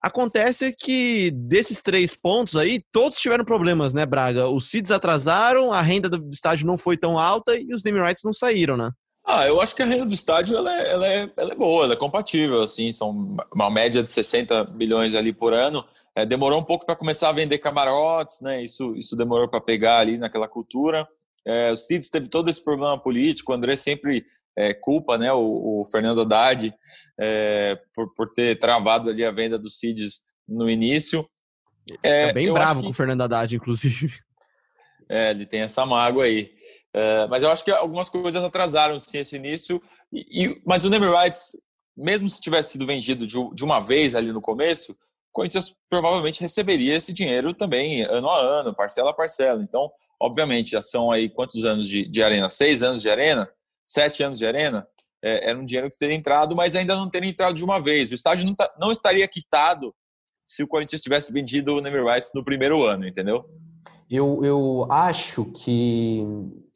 [0.03, 4.49] Acontece que desses três pontos aí, todos tiveram problemas, né, Braga?
[4.49, 8.25] Os seeds atrasaram, a renda do estádio não foi tão alta e os name rights
[8.25, 8.91] não saíram, né?
[9.25, 11.85] Ah, eu acho que a renda do estádio ela é, ela é, ela é boa,
[11.85, 15.85] ela é compatível, assim, são uma média de 60 bilhões ali por ano.
[16.15, 18.63] É, demorou um pouco para começar a vender camarotes, né?
[18.63, 21.07] Isso, isso demorou para pegar ali naquela cultura.
[21.47, 25.33] É, o Cids teve todo esse problema político, o André sempre é, culpa, né?
[25.33, 26.75] O, o Fernando Haddad
[27.19, 31.27] é, por, por ter travado ali a venda dos Cids no início.
[32.03, 32.87] É, é bem bravo que...
[32.87, 34.13] com o Fernando Haddad, inclusive.
[35.09, 36.53] É, ele tem essa mágoa aí.
[36.95, 39.83] É, mas eu acho que algumas coisas atrasaram sim esse início.
[40.13, 41.53] E, e, mas o name rights,
[41.97, 44.97] mesmo se tivesse sido vendido de, de, uma vez ali no começo, o
[45.33, 49.63] Corinthians provavelmente receberia esse dinheiro também ano a ano, parcela a parcela.
[49.63, 52.49] Então, obviamente, já são aí quantos anos de, de arena?
[52.51, 53.51] Seis anos de arena?
[53.87, 54.87] Sete anos de arena?
[55.25, 58.11] É, era um dinheiro que teria entrado, mas ainda não teria entrado de uma vez.
[58.11, 59.95] O estádio não, tá, não estaria quitado
[60.45, 63.49] se o Corinthians tivesse vendido o name rights no primeiro ano, entendeu?
[64.15, 66.23] Eu, eu acho que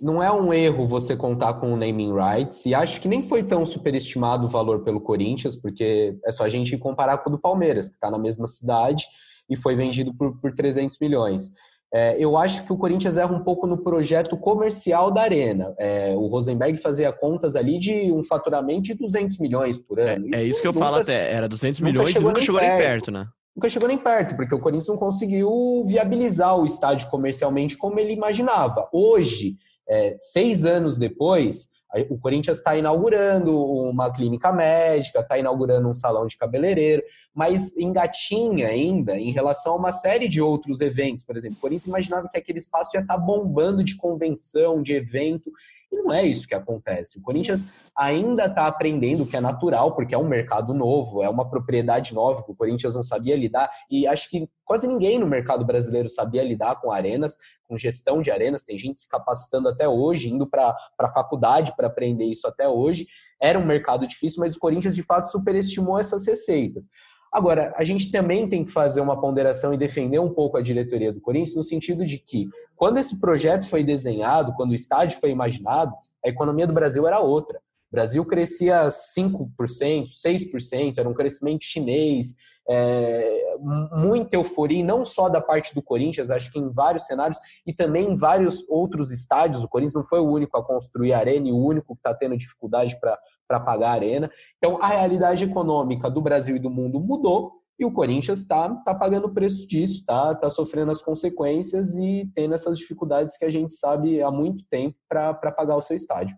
[0.00, 3.42] não é um erro você contar com o naming rights, e acho que nem foi
[3.42, 7.38] tão superestimado o valor pelo Corinthians, porque é só a gente comparar com o do
[7.38, 9.04] Palmeiras, que está na mesma cidade
[9.50, 11.50] e foi vendido por, por 300 milhões.
[11.92, 15.74] É, eu acho que o Corinthians erra um pouco no projeto comercial da Arena.
[15.78, 20.24] É, o Rosenberg fazia contas ali de um faturamento de 200 milhões por ano.
[20.24, 22.70] É, isso, é isso que eu falo até, era 200 milhões e nunca chegou nem
[22.70, 23.26] perto, perto né?
[23.56, 28.12] Nunca chegou nem perto, porque o Corinthians não conseguiu viabilizar o estádio comercialmente como ele
[28.12, 28.86] imaginava.
[28.92, 29.56] Hoje,
[29.88, 31.74] é, seis anos depois,
[32.10, 37.02] o Corinthians está inaugurando uma clínica médica, está inaugurando um salão de cabeleireiro,
[37.34, 41.24] mas engatinha ainda em relação a uma série de outros eventos.
[41.24, 44.92] Por exemplo, o Corinthians imaginava que aquele espaço ia estar tá bombando de convenção, de
[44.92, 45.50] evento,
[45.90, 47.18] E não é isso que acontece.
[47.18, 47.66] O Corinthians
[47.96, 52.14] ainda está aprendendo, o que é natural, porque é um mercado novo, é uma propriedade
[52.14, 53.70] nova que o Corinthians não sabia lidar.
[53.90, 57.36] E acho que quase ninguém no mercado brasileiro sabia lidar com arenas,
[57.68, 58.64] com gestão de arenas.
[58.64, 63.06] Tem gente se capacitando até hoje, indo para a faculdade para aprender isso até hoje.
[63.40, 66.88] Era um mercado difícil, mas o Corinthians de fato superestimou essas receitas.
[67.36, 71.12] Agora, a gente também tem que fazer uma ponderação e defender um pouco a diretoria
[71.12, 75.32] do Corinthians, no sentido de que, quando esse projeto foi desenhado, quando o estádio foi
[75.32, 75.92] imaginado,
[76.24, 77.58] a economia do Brasil era outra.
[77.58, 83.56] O Brasil crescia 5%, 6%, era um crescimento chinês, é,
[83.92, 88.12] muita euforia, não só da parte do Corinthians, acho que em vários cenários, e também
[88.12, 89.62] em vários outros estádios.
[89.62, 92.34] O Corinthians não foi o único a construir arena e o único que está tendo
[92.34, 94.30] dificuldade para para pagar a arena.
[94.56, 98.94] Então, a realidade econômica do Brasil e do mundo mudou e o Corinthians está tá
[98.94, 103.50] pagando o preço disso, está tá sofrendo as consequências e tendo essas dificuldades que a
[103.50, 106.36] gente sabe há muito tempo para pagar o seu estádio.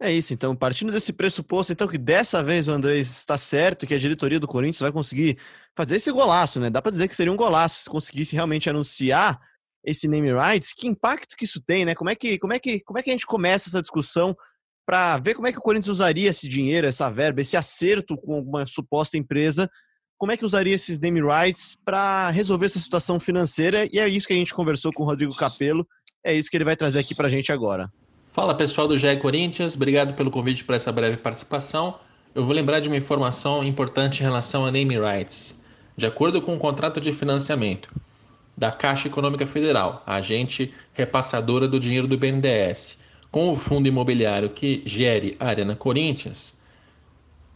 [0.00, 3.94] É isso, então, partindo desse pressuposto, então, que dessa vez o Andrés está certo, que
[3.94, 5.38] a diretoria do Corinthians vai conseguir
[5.74, 6.68] fazer esse golaço, né?
[6.68, 9.40] Dá para dizer que seria um golaço se conseguisse realmente anunciar
[9.84, 10.74] esse name rights.
[10.74, 11.94] Que impacto que isso tem, né?
[11.94, 14.36] Como é que, como é que, como é que a gente começa essa discussão
[14.86, 18.40] para ver como é que o Corinthians usaria esse dinheiro, essa verba, esse acerto com
[18.40, 19.70] uma suposta empresa,
[20.18, 23.88] como é que usaria esses name rights para resolver essa situação financeira?
[23.92, 25.86] E é isso que a gente conversou com o Rodrigo Capello,
[26.24, 27.90] é isso que ele vai trazer aqui para a gente agora.
[28.32, 31.98] Fala pessoal do GE Corinthians, obrigado pelo convite para essa breve participação.
[32.34, 35.62] Eu vou lembrar de uma informação importante em relação a name rights.
[35.96, 37.94] De acordo com o contrato de financiamento
[38.56, 42.98] da Caixa Econômica Federal, a agente repassadora do dinheiro do BNDES,
[43.34, 46.56] com o fundo imobiliário que gere a Arena Corinthians,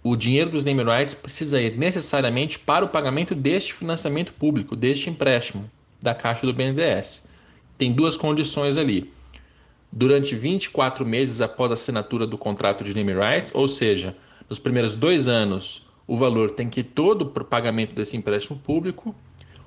[0.03, 5.09] o dinheiro dos name rights precisa ir necessariamente para o pagamento deste financiamento público, deste
[5.09, 5.71] empréstimo
[6.03, 7.25] da Caixa do BNDES.
[7.79, 9.13] Tem duas condições ali.
[9.93, 14.17] Durante 24 meses após a assinatura do contrato de name rights, ou seja,
[14.51, 18.59] nos primeiros dois anos, o valor tem que ir todo para o pagamento desse empréstimo
[18.59, 19.15] público,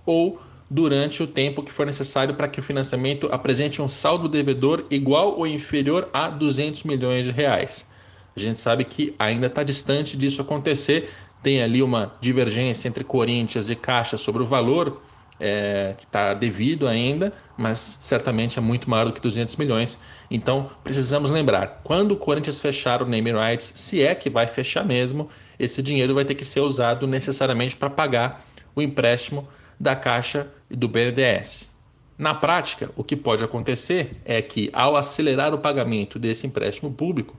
[0.05, 0.41] ou
[0.73, 5.37] durante o tempo que for necessário para que o financiamento apresente um saldo devedor igual
[5.37, 7.85] ou inferior a 200 milhões de reais.
[8.33, 11.09] A gente sabe que ainda está distante disso acontecer,
[11.43, 15.01] tem ali uma divergência entre Corinthians e Caixa sobre o valor
[15.41, 19.97] é, que está devido ainda, mas certamente é muito maior do que 200 milhões.
[20.29, 24.85] Então precisamos lembrar: quando o Corinthians fechar o name rights, se é que vai fechar
[24.85, 29.45] mesmo, esse dinheiro vai ter que ser usado necessariamente para pagar o empréstimo
[29.77, 31.71] da Caixa do BNDES.
[32.17, 37.35] Na prática, o que pode acontecer é que, ao acelerar o pagamento desse empréstimo público,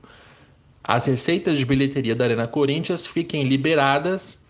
[0.83, 4.41] as receitas de bilheteria da Arena Corinthians fiquem liberadas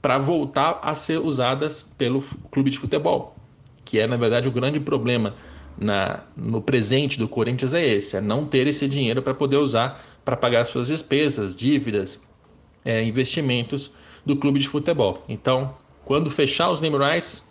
[0.00, 3.36] para voltar a ser usadas pelo clube de futebol,
[3.84, 5.34] que é, na verdade, o grande problema
[5.76, 10.02] na, no presente do Corinthians é esse, é não ter esse dinheiro para poder usar
[10.24, 12.18] para pagar suas despesas, dívidas,
[12.84, 13.90] é, investimentos
[14.24, 15.22] do clube de futebol.
[15.28, 15.74] Então,
[16.04, 17.46] quando fechar os name rights,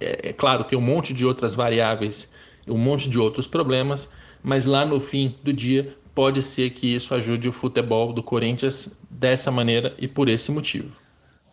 [0.00, 2.30] é, é, claro, tem um monte de outras variáveis,
[2.66, 4.08] um monte de outros problemas,
[4.42, 8.96] mas lá no fim do dia pode ser que isso ajude o futebol do Corinthians
[9.08, 10.90] dessa maneira e por esse motivo.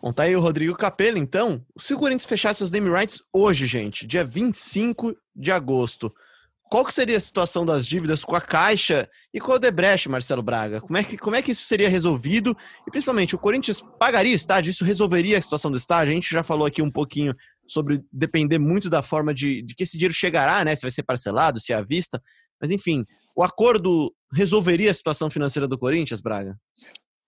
[0.02, 1.64] Bom, tá aí o Rodrigo Capello, então.
[1.78, 6.12] Se o Corinthians fechasse os name rights hoje, gente, dia 25 de agosto,
[6.68, 10.42] qual que seria a situação das dívidas com a Caixa e com o Debrecht, Marcelo
[10.42, 10.80] Braga?
[10.80, 12.56] Como é, que, como é que isso seria resolvido?
[12.86, 14.70] E principalmente, o Corinthians pagaria o estádio?
[14.70, 16.10] Isso resolveria a situação do estádio?
[16.10, 17.34] A gente já falou aqui um pouquinho
[17.68, 20.74] sobre depender muito da forma de, de que esse dinheiro chegará, né?
[20.74, 22.22] Se vai ser parcelado, se é à vista.
[22.60, 23.02] Mas enfim,
[23.36, 26.56] o acordo resolveria a situação financeira do Corinthians, Braga?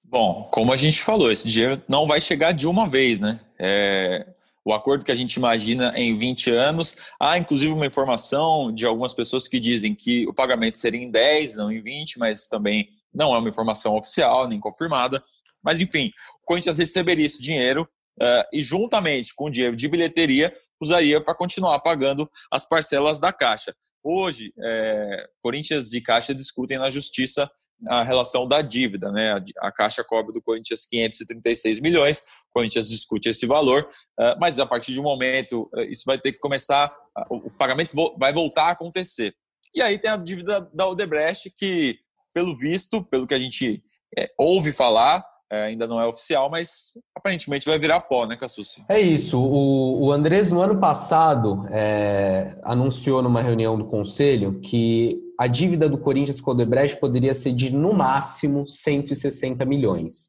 [0.02, 3.40] Bom, como a gente falou, esse dinheiro não vai chegar de uma vez, né?
[3.58, 4.26] É,
[4.64, 6.96] o acordo que a gente imagina em 20 anos.
[7.20, 11.56] Há, inclusive, uma informação de algumas pessoas que dizem que o pagamento seria em 10,
[11.56, 15.22] não em 20, mas também não é uma informação oficial, nem confirmada.
[15.64, 16.12] Mas, enfim,
[16.42, 17.88] o Corinthians receberia esse dinheiro
[18.52, 23.74] e, juntamente com o dinheiro de bilheteria, usaria para continuar pagando as parcelas da Caixa.
[24.02, 27.50] Hoje, é, Corinthians e Caixa discutem na Justiça
[27.86, 29.34] a relação da dívida, né?
[29.58, 33.88] A Caixa cobra do Corinthians 536 milhões, o Corinthians discute esse valor,
[34.18, 36.92] eh, mas a partir de um momento eh, isso vai ter que começar,
[37.30, 39.34] o pagamento vai voltar a acontecer.
[39.74, 41.98] E aí tem a dívida da Odebrecht, que,
[42.34, 43.80] pelo visto, pelo que a gente
[44.16, 48.84] é, ouve falar, é, ainda não é oficial, mas aparentemente vai virar pó, né, Cassucci?
[48.88, 49.38] É isso.
[49.38, 55.88] O, o Andrés, no ano passado, é, anunciou numa reunião do conselho que a dívida
[55.88, 60.28] do Corinthians com o Odebrecht poderia ser de, no máximo, 160 milhões.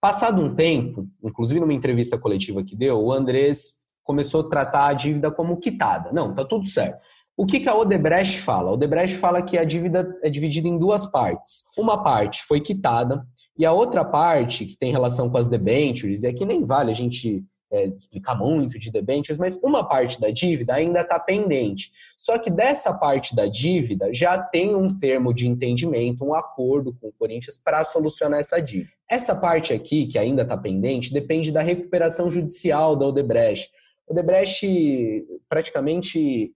[0.00, 4.92] Passado um tempo, inclusive numa entrevista coletiva que deu, o Andrés começou a tratar a
[4.92, 6.12] dívida como quitada.
[6.12, 6.98] Não, tá tudo certo.
[7.36, 8.70] O que, que a Odebrecht fala?
[8.70, 11.62] A Odebrecht fala que a dívida é dividida em duas partes.
[11.76, 13.24] Uma parte foi quitada
[13.58, 16.94] e a outra parte, que tem relação com as debentures, e aqui nem vale a
[16.94, 21.92] gente é, explicar muito de debentures, mas uma parte da dívida ainda está pendente.
[22.16, 27.08] Só que dessa parte da dívida já tem um termo de entendimento, um acordo com
[27.08, 28.90] o Corinthians para solucionar essa dívida.
[29.10, 33.70] Essa parte aqui, que ainda está pendente, depende da recuperação judicial da Odebrecht.
[34.06, 36.52] O Debrecht, praticamente,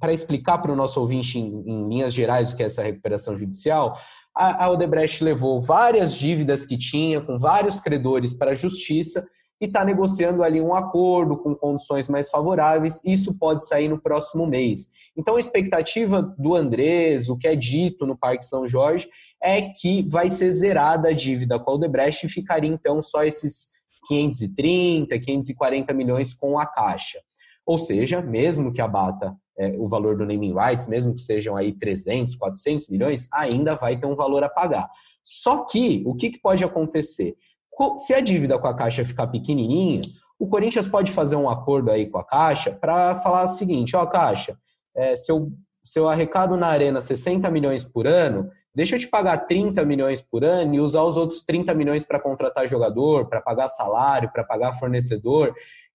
[0.00, 3.36] para explicar para o nosso ouvinte em, em, linhas gerais o que é essa recuperação
[3.36, 3.96] judicial,
[4.36, 9.26] a, Odebrecht levou várias dívidas que tinha com vários credores para a justiça
[9.58, 13.02] e está negociando ali um acordo com condições mais favoráveis.
[13.02, 14.88] Isso pode sair no próximo mês.
[15.16, 19.08] Então, a expectativa do Andrés, o que é dito no Parque São Jorge,
[19.42, 23.70] é que vai ser zerada a dívida com a Odebrecht e ficaria então só esses
[24.06, 27.18] 530, 540 milhões com a Caixa.
[27.64, 31.72] Ou seja, mesmo que abata é, o valor do naming rights, mesmo que sejam aí
[31.72, 34.88] 300, 400 milhões, ainda vai ter um valor a pagar.
[35.24, 37.36] Só que, o que, que pode acontecer?
[37.96, 40.02] Se a dívida com a Caixa ficar pequenininha,
[40.38, 44.06] o Corinthians pode fazer um acordo aí com a Caixa para falar o seguinte, ó
[44.06, 44.56] Caixa,
[44.94, 45.50] é, se, eu,
[45.84, 50.20] se eu arrecado na arena 60 milhões por ano, Deixa eu te pagar 30 milhões
[50.20, 54.44] por ano e usar os outros 30 milhões para contratar jogador, para pagar salário, para
[54.44, 55.54] pagar fornecedor.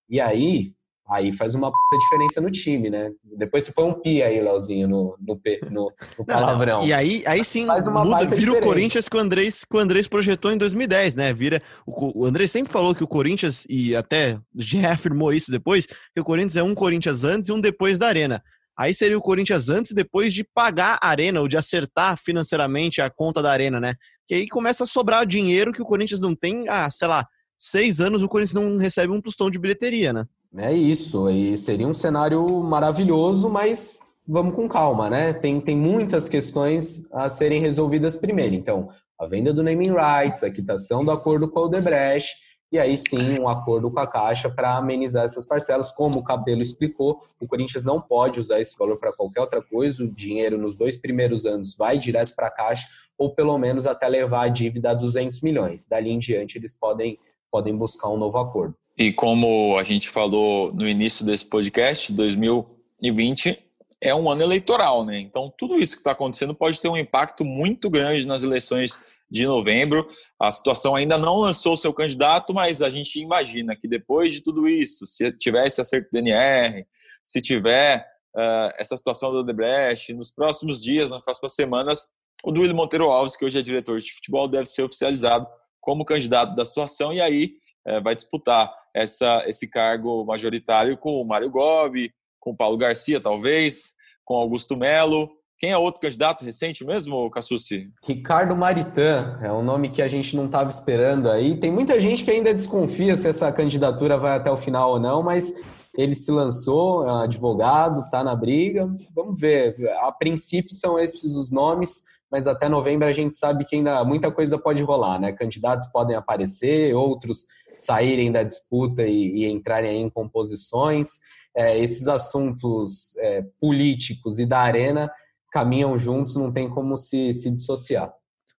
[0.10, 0.74] E aí,
[1.10, 3.12] aí faz uma puta diferença no time, né?
[3.38, 5.40] Depois você põe um pi aí, Leozinho, no, no,
[5.70, 6.80] no, no palavrão.
[6.80, 8.58] Não, e aí, aí sim, faz uma muda, vira diferença.
[8.58, 11.34] o Corinthians que o, Andrés, que o Andrés projetou em 2010, né?
[11.34, 15.86] Vira, o, o Andrés sempre falou que o Corinthians, e até já afirmou isso depois,
[15.86, 18.42] que o Corinthians é um Corinthians antes e um depois da Arena.
[18.78, 23.02] Aí seria o Corinthians antes e depois de pagar a arena, ou de acertar financeiramente
[23.02, 23.94] a conta da arena, né?
[24.26, 27.28] Que aí começa a sobrar dinheiro que o Corinthians não tem, ah, sei lá,
[27.60, 30.26] seis anos o Corinthians não recebe um tostão de bilheteria, né?
[30.58, 35.32] É isso, e seria um cenário maravilhoso, mas vamos com calma, né?
[35.32, 38.54] Tem, tem muitas questões a serem resolvidas primeiro.
[38.54, 42.36] Então, a venda do naming rights, a quitação do acordo com o Odebrecht,
[42.72, 45.92] e aí sim um acordo com a Caixa para amenizar essas parcelas.
[45.92, 50.04] Como o Cabelo explicou, o Corinthians não pode usar esse valor para qualquer outra coisa,
[50.04, 52.88] o dinheiro nos dois primeiros anos vai direto para a Caixa,
[53.18, 55.88] ou pelo menos até levar a dívida a 200 milhões.
[55.88, 57.18] Dali em diante eles podem,
[57.52, 58.76] podem buscar um novo acordo.
[58.98, 63.58] E como a gente falou no início desse podcast, 2020
[64.02, 65.20] é um ano eleitoral, né?
[65.20, 69.46] Então tudo isso que está acontecendo pode ter um impacto muito grande nas eleições de
[69.46, 70.10] novembro.
[70.40, 74.68] A situação ainda não lançou seu candidato, mas a gente imagina que depois de tudo
[74.68, 76.86] isso, se tivesse acerto do DNR,
[77.24, 82.08] se tiver uh, essa situação do Odebrecht, nos próximos dias, nas próximas semanas,
[82.44, 85.48] o Duílio Monteiro Alves, que hoje é diretor de futebol, deve ser oficializado
[85.80, 87.54] como candidato da situação e aí
[87.88, 93.20] uh, vai disputar essa, esse cargo majoritário com o Mário Gobi, com o Paulo Garcia,
[93.20, 93.94] talvez,
[94.26, 95.30] com Augusto Melo,
[95.62, 97.88] quem é outro candidato recente mesmo, Cassucci?
[98.04, 101.56] Ricardo Maritan, é um nome que a gente não estava esperando aí.
[101.56, 105.22] Tem muita gente que ainda desconfia se essa candidatura vai até o final ou não,
[105.22, 105.54] mas
[105.96, 108.90] ele se lançou, é advogado, está na briga.
[109.14, 109.76] Vamos ver.
[110.00, 114.32] A princípio são esses os nomes, mas até novembro a gente sabe que ainda muita
[114.32, 115.32] coisa pode rolar, né?
[115.32, 117.46] Candidatos podem aparecer, outros
[117.86, 121.20] saírem da disputa e, e entrarem em composições.
[121.56, 125.12] É, esses assuntos é, políticos e da arena
[125.52, 128.14] caminham juntos, não tem como se, se dissociar.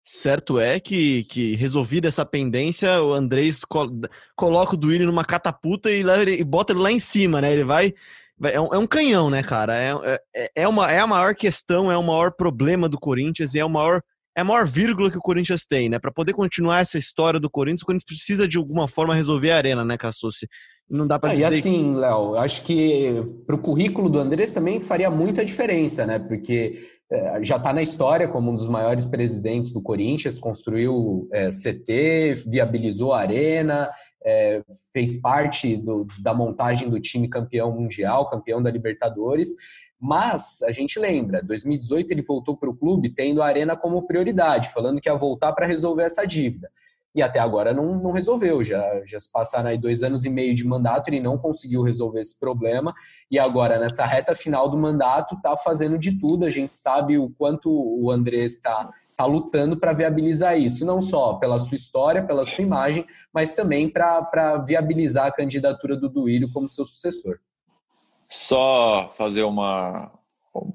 [0.04, 3.88] Certo é que, que resolvida essa pendência, o Andrés col
[4.34, 7.52] coloca o Duílio numa catapulta e, leva ele, e bota ele lá em cima, né?
[7.52, 7.94] Ele vai.
[8.36, 9.76] vai é, um, é, um, canhão, né, cara?
[9.76, 13.60] É, é, é, uma, é a maior questão, é o maior problema do Corinthians e
[13.60, 14.02] é o maior.
[14.36, 15.98] É a maior vírgula que o Corinthians tem, né?
[15.98, 19.56] Para poder continuar essa história do Corinthians, o Corinthians precisa de alguma forma resolver a
[19.56, 20.48] arena, né, Cassucci?
[20.88, 21.54] Não dá para ah, dizer.
[21.54, 26.18] E assim, Léo, acho que para o currículo do Andrés também faria muita diferença, né?
[26.18, 31.50] Porque é, já está na história como um dos maiores presidentes do Corinthians, construiu é,
[31.50, 33.90] CT, viabilizou a arena,
[34.24, 34.62] é,
[34.92, 39.50] fez parte do, da montagem do time campeão mundial, campeão da Libertadores.
[40.02, 44.72] Mas a gente lembra, 2018 ele voltou para o clube tendo a arena como prioridade,
[44.72, 46.68] falando que ia voltar para resolver essa dívida
[47.14, 48.62] e até agora não, não resolveu.
[48.62, 52.20] Já, já se passaram aí dois anos e meio de mandato, ele não conseguiu resolver
[52.20, 52.94] esse problema,
[53.30, 56.44] e agora, nessa reta final do mandato, está fazendo de tudo.
[56.44, 61.34] A gente sabe o quanto o Andrés está tá lutando para viabilizar isso, não só
[61.34, 66.68] pela sua história, pela sua imagem, mas também para viabilizar a candidatura do Duílio como
[66.68, 67.38] seu sucessor.
[68.34, 70.10] Só fazer uma,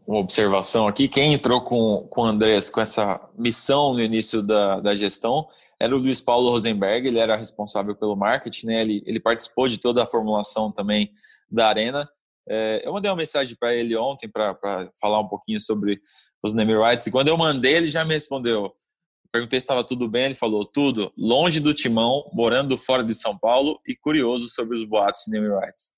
[0.08, 1.10] uma observação aqui.
[1.10, 5.48] Quem entrou com, com o Andrés com essa missão no início da, da gestão
[5.80, 8.82] era o Luiz Paulo Rosenberg, ele era responsável pelo marketing, né?
[8.82, 11.12] ele, ele participou de toda a formulação também
[11.50, 12.08] da Arena.
[12.48, 14.56] É, eu mandei uma mensagem para ele ontem para
[15.02, 16.00] falar um pouquinho sobre
[16.44, 18.72] os name rights, e quando eu mandei, ele já me respondeu.
[19.32, 23.36] Perguntei se estava tudo bem, ele falou tudo, longe do timão, morando fora de São
[23.36, 25.97] Paulo e curioso sobre os boatos de name rights.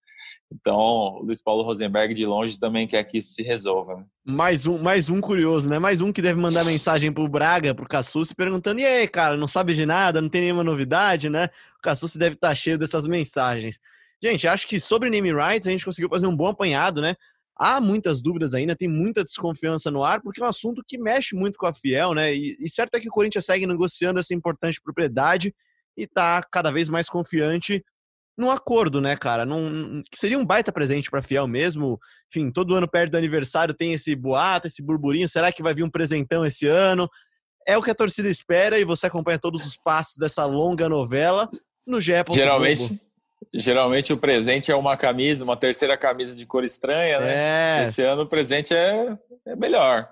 [0.51, 3.97] Então, o Luiz Paulo Rosenberg de longe também quer que isso se resolva.
[3.97, 4.05] Né?
[4.25, 5.77] Mais um, mais um curioso, né?
[5.77, 9.47] Mais um que deve mandar mensagem pro Braga, pro Cassucci, perguntando: e aí, cara, não
[9.47, 11.49] sabe de nada, não tem nenhuma novidade, né?
[11.77, 13.79] O Cassucci deve estar tá cheio dessas mensagens.
[14.21, 17.15] Gente, acho que sobre name rights a gente conseguiu fazer um bom apanhado, né?
[17.55, 21.35] Há muitas dúvidas ainda, tem muita desconfiança no ar, porque é um assunto que mexe
[21.35, 22.33] muito com a Fiel, né?
[22.33, 25.53] E, e certo é que o Corinthians segue negociando essa importante propriedade
[25.95, 27.83] e tá cada vez mais confiante
[28.39, 29.45] num acordo, né, cara?
[29.45, 31.99] Num, que seria um baita presente para Fiel mesmo.
[32.29, 35.27] Enfim, todo ano perto do aniversário tem esse boato, esse burburinho.
[35.27, 37.09] Será que vai vir um presentão esse ano?
[37.67, 41.49] É o que a torcida espera e você acompanha todos os passos dessa longa novela
[41.85, 42.13] no GE.
[42.31, 43.01] Geralmente,
[43.53, 47.81] geralmente o presente é uma camisa, uma terceira camisa de cor estranha, né?
[47.81, 47.83] É.
[47.83, 50.09] Esse ano o presente é, é melhor.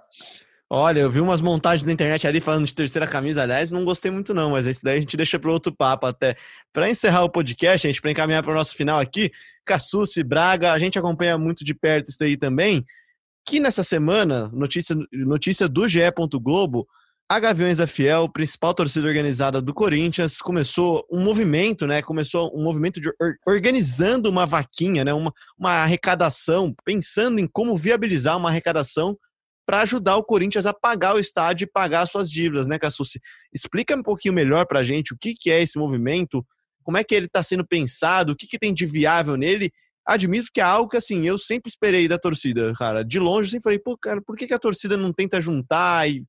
[0.69, 4.11] Olha, eu vi umas montagens na internet ali falando de terceira camisa, aliás, não gostei
[4.11, 6.35] muito não, mas esse daí a gente deixa para outro papo até.
[6.73, 9.31] Para encerrar o podcast, a gente para encaminhar para o nosso final aqui,
[9.65, 12.85] Cassucci, Braga, a gente acompanha muito de perto isso aí também,
[13.47, 16.01] que nessa semana, notícia, notícia do GE.
[16.41, 16.85] Globo,
[17.29, 22.01] a Gaviões da Fiel, principal torcida organizada do Corinthians, começou um movimento, né?
[22.01, 23.09] Começou um movimento de
[23.45, 25.13] organizando uma vaquinha, né?
[25.13, 29.17] Uma, uma arrecadação, pensando em como viabilizar uma arrecadação
[29.67, 33.21] para ajudar o Corinthians a pagar o estádio e pagar suas dívidas, né, Cassucci?
[33.53, 36.43] Explica um pouquinho melhor para a gente o que, que é esse movimento,
[36.83, 39.69] como é que ele está sendo pensado, o que, que tem de viável nele.
[40.05, 43.03] Admito que é algo que, assim, eu sempre esperei da torcida, cara.
[43.03, 46.09] De longe, eu sempre falei, pô, cara, por que, que a torcida não tenta juntar
[46.09, 46.23] e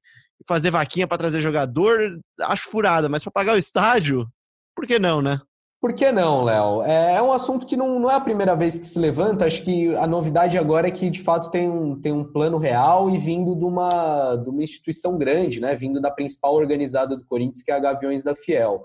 [0.48, 2.18] fazer vaquinha para trazer jogador?
[2.40, 4.28] Acho furada, mas para pagar o estádio,
[4.74, 5.40] por que não, né?
[5.80, 6.82] Por que não, Léo?
[6.82, 9.46] É, é um assunto que não, não é a primeira vez que se levanta.
[9.46, 13.08] Acho que a novidade agora é que, de fato, tem um, tem um plano real
[13.08, 15.76] e vindo de uma, de uma instituição grande, né?
[15.76, 18.84] vindo da principal organizada do Corinthians, que é a Gaviões da Fiel.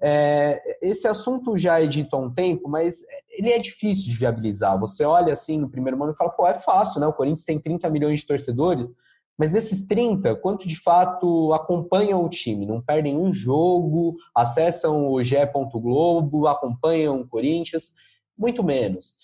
[0.00, 4.78] É, esse assunto já é dito há um tempo, mas ele é difícil de viabilizar.
[4.80, 7.06] Você olha assim no primeiro momento e fala, pô, é fácil, né?
[7.06, 8.94] O Corinthians tem 30 milhões de torcedores,
[9.38, 12.66] mas desses 30, quanto de fato acompanham o time?
[12.66, 15.36] Não perdem um jogo, acessam o GE.
[15.72, 17.94] Globo, acompanham o Corinthians?
[18.38, 19.16] Muito menos.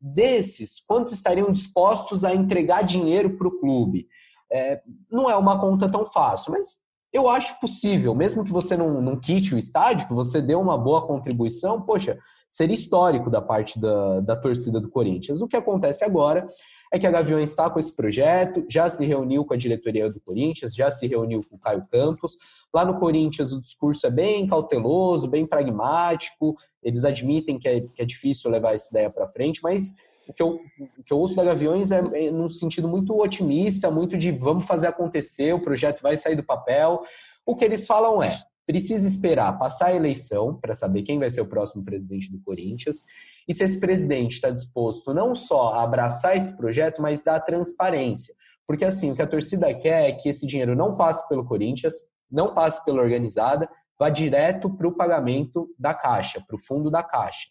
[0.00, 4.06] Desses, quantos estariam dispostos a entregar dinheiro para o clube?
[4.50, 6.76] É, não é uma conta tão fácil, mas
[7.12, 10.78] eu acho possível, mesmo que você não, não quite o estádio, que você dê uma
[10.78, 15.40] boa contribuição, poxa, seria histórico da parte da, da torcida do Corinthians.
[15.40, 16.46] O que acontece agora
[16.96, 20.20] é que a Gaviões está com esse projeto, já se reuniu com a diretoria do
[20.20, 22.36] Corinthians, já se reuniu com o Caio Campos.
[22.72, 28.02] Lá no Corinthians o discurso é bem cauteloso, bem pragmático, eles admitem que é, que
[28.02, 29.94] é difícil levar essa ideia para frente, mas
[30.28, 30.58] o que, eu,
[30.98, 34.66] o que eu ouço da Gaviões é, é num sentido muito otimista, muito de vamos
[34.66, 37.02] fazer acontecer, o projeto vai sair do papel.
[37.44, 38.36] O que eles falam é,
[38.66, 43.04] precisa esperar passar a eleição para saber quem vai ser o próximo presidente do Corinthians
[43.48, 48.34] e se esse presidente está disposto não só a abraçar esse projeto, mas dar transparência.
[48.66, 51.94] Porque assim, o que a torcida quer é que esse dinheiro não passe pelo Corinthians,
[52.30, 57.02] não passe pela organizada, vá direto para o pagamento da Caixa, para o fundo da
[57.02, 57.46] Caixa.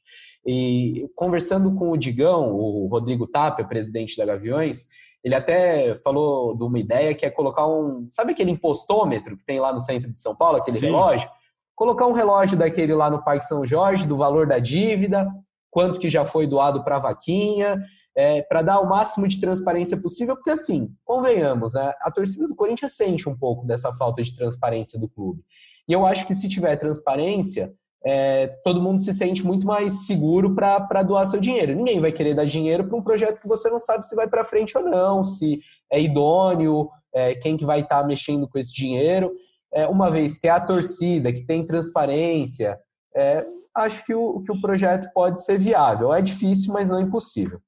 [0.45, 4.87] E conversando com o Digão, o Rodrigo Tapia, presidente da Gaviões,
[5.25, 8.05] ele até falou de uma ideia que é colocar um.
[8.11, 10.85] Sabe aquele impostômetro que tem lá no centro de São Paulo, aquele Sim.
[10.85, 11.27] relógio?
[11.75, 15.27] Colocar um relógio daquele lá no Parque São Jorge, do valor da dívida,
[15.71, 17.83] quanto que já foi doado para a vaquinha,
[18.15, 22.55] é, para dar o máximo de transparência possível, porque assim, convenhamos, né, a torcida do
[22.55, 25.43] Corinthians sente um pouco dessa falta de transparência do clube.
[25.87, 27.73] E eu acho que se tiver transparência,
[28.05, 31.75] é, todo mundo se sente muito mais seguro para doar seu dinheiro.
[31.75, 34.45] Ninguém vai querer dar dinheiro para um projeto que você não sabe se vai para
[34.45, 35.59] frente ou não, se
[35.91, 39.33] é idôneo, é, quem que vai estar tá mexendo com esse dinheiro.
[39.73, 42.79] É, uma vez que é a torcida, que tem transparência,
[43.15, 43.43] é,
[43.73, 46.13] acho que o, que o projeto pode ser viável.
[46.13, 47.59] É difícil, mas não é impossível.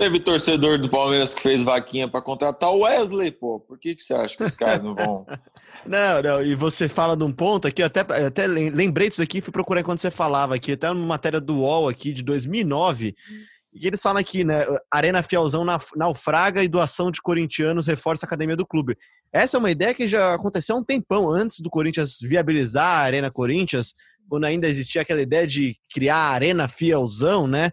[0.00, 3.60] Teve torcedor do Palmeiras que fez vaquinha para contratar o Wesley, pô.
[3.60, 5.26] Por que, que você acha que os caras não vão?
[5.84, 9.52] não, não, e você fala de um ponto aqui, até, até lembrei disso aqui, fui
[9.52, 13.14] procurar quando você falava aqui, até uma matéria do UOL aqui de 2009,
[13.74, 14.64] e eles falam aqui, né?
[14.90, 18.96] Arena Fielzão naufraga e doação de corintianos reforça a academia do clube.
[19.30, 23.00] Essa é uma ideia que já aconteceu há um tempão antes do Corinthians viabilizar a
[23.00, 23.92] Arena Corinthians,
[24.30, 27.70] quando ainda existia aquela ideia de criar a Arena Fielzão, né?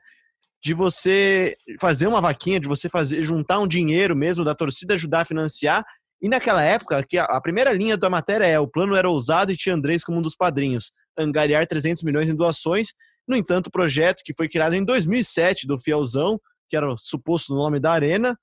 [0.68, 5.22] De você fazer uma vaquinha, de você fazer juntar um dinheiro mesmo da torcida ajudar
[5.22, 5.86] a financiar.
[6.22, 9.56] E naquela época, que a, primeira linha da matéria é o plano era ousado e
[9.56, 12.88] tinha Andrés como um dos padrinhos, angariar 300 milhões em doações.
[13.26, 16.38] No entanto, o projeto que foi criado em 2007 do Fielzão
[16.70, 18.38] que era o suposto nome da arena.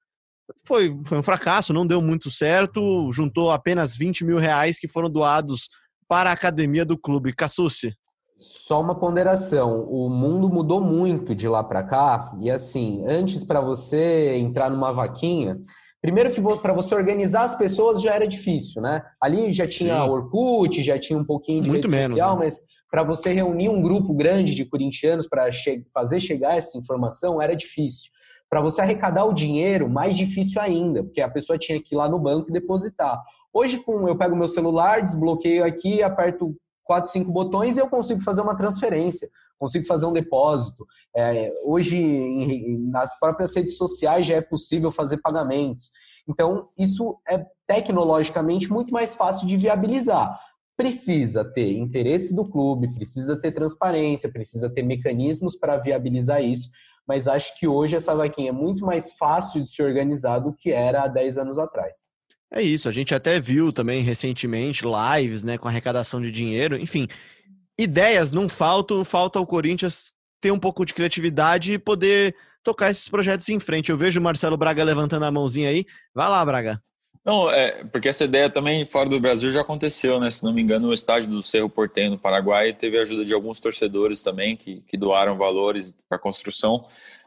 [0.66, 5.10] Foi, foi um fracasso, não deu muito certo, juntou apenas 20 mil reais que foram
[5.10, 5.68] doados
[6.08, 7.34] para a academia do clube.
[7.34, 7.94] Cassucci.
[8.36, 13.60] Só uma ponderação, o mundo mudou muito de lá para cá, e assim, antes para
[13.60, 15.58] você entrar numa vaquinha,
[16.02, 19.02] primeiro que para você organizar as pessoas já era difícil, né?
[19.20, 20.10] Ali já tinha Sim.
[20.10, 22.44] Orkut, já tinha um pouquinho de muito rede menos, social, né?
[22.44, 22.60] mas
[22.90, 27.54] para você reunir um grupo grande de corintianos para che fazer chegar essa informação era
[27.54, 28.10] difícil.
[28.50, 32.08] Para você arrecadar o dinheiro, mais difícil ainda, porque a pessoa tinha que ir lá
[32.08, 33.20] no banco e depositar.
[33.52, 36.54] Hoje, com eu pego meu celular, desbloqueio aqui, aperto
[36.84, 39.28] quatro, cinco botões e eu consigo fazer uma transferência,
[39.58, 40.86] consigo fazer um depósito.
[41.16, 45.90] É, hoje, em, nas próprias redes sociais, já é possível fazer pagamentos.
[46.28, 50.38] Então, isso é tecnologicamente muito mais fácil de viabilizar.
[50.76, 56.68] Precisa ter interesse do clube, precisa ter transparência, precisa ter mecanismos para viabilizar isso,
[57.06, 60.72] mas acho que hoje essa vaquinha é muito mais fácil de se organizar do que
[60.72, 62.13] era há 10 anos atrás.
[62.52, 67.08] É isso, a gente até viu também recentemente lives, né, com arrecadação de dinheiro, enfim,
[67.78, 73.08] ideias não faltam, falta o Corinthians ter um pouco de criatividade e poder tocar esses
[73.08, 73.90] projetos em frente.
[73.90, 75.84] Eu vejo o Marcelo Braga levantando a mãozinha aí.
[76.14, 76.82] Vai lá, Braga.
[77.24, 80.30] Não, é, porque essa ideia também fora do Brasil já aconteceu, né?
[80.30, 83.32] Se não me engano, no estádio do Cerro Porteño, no Paraguai, teve a ajuda de
[83.32, 86.84] alguns torcedores também que, que doaram valores para a construção.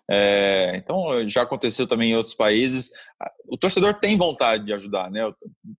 [0.10, 2.90] É, então, já aconteceu também em outros países.
[3.48, 5.30] O torcedor tem vontade de ajudar, né?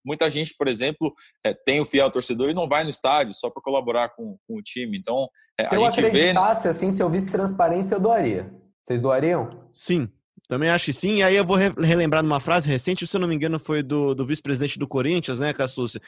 [0.04, 3.48] Muita gente, por exemplo, é, tem o fiel torcedor e não vai no estádio só
[3.48, 4.98] para colaborar com, com, o time.
[4.98, 6.68] Então, é, se a eu gente acreditasse, vê...
[6.68, 8.52] assim, se eu visse transparência, eu doaria.
[8.84, 9.68] Vocês doariam?
[9.72, 10.08] Sim,
[10.46, 11.16] também acho que sim.
[11.16, 14.14] E aí eu vou relembrar numa frase recente, se eu não me engano, foi do,
[14.14, 16.00] do vice-presidente do Corinthians, né, Cassucci?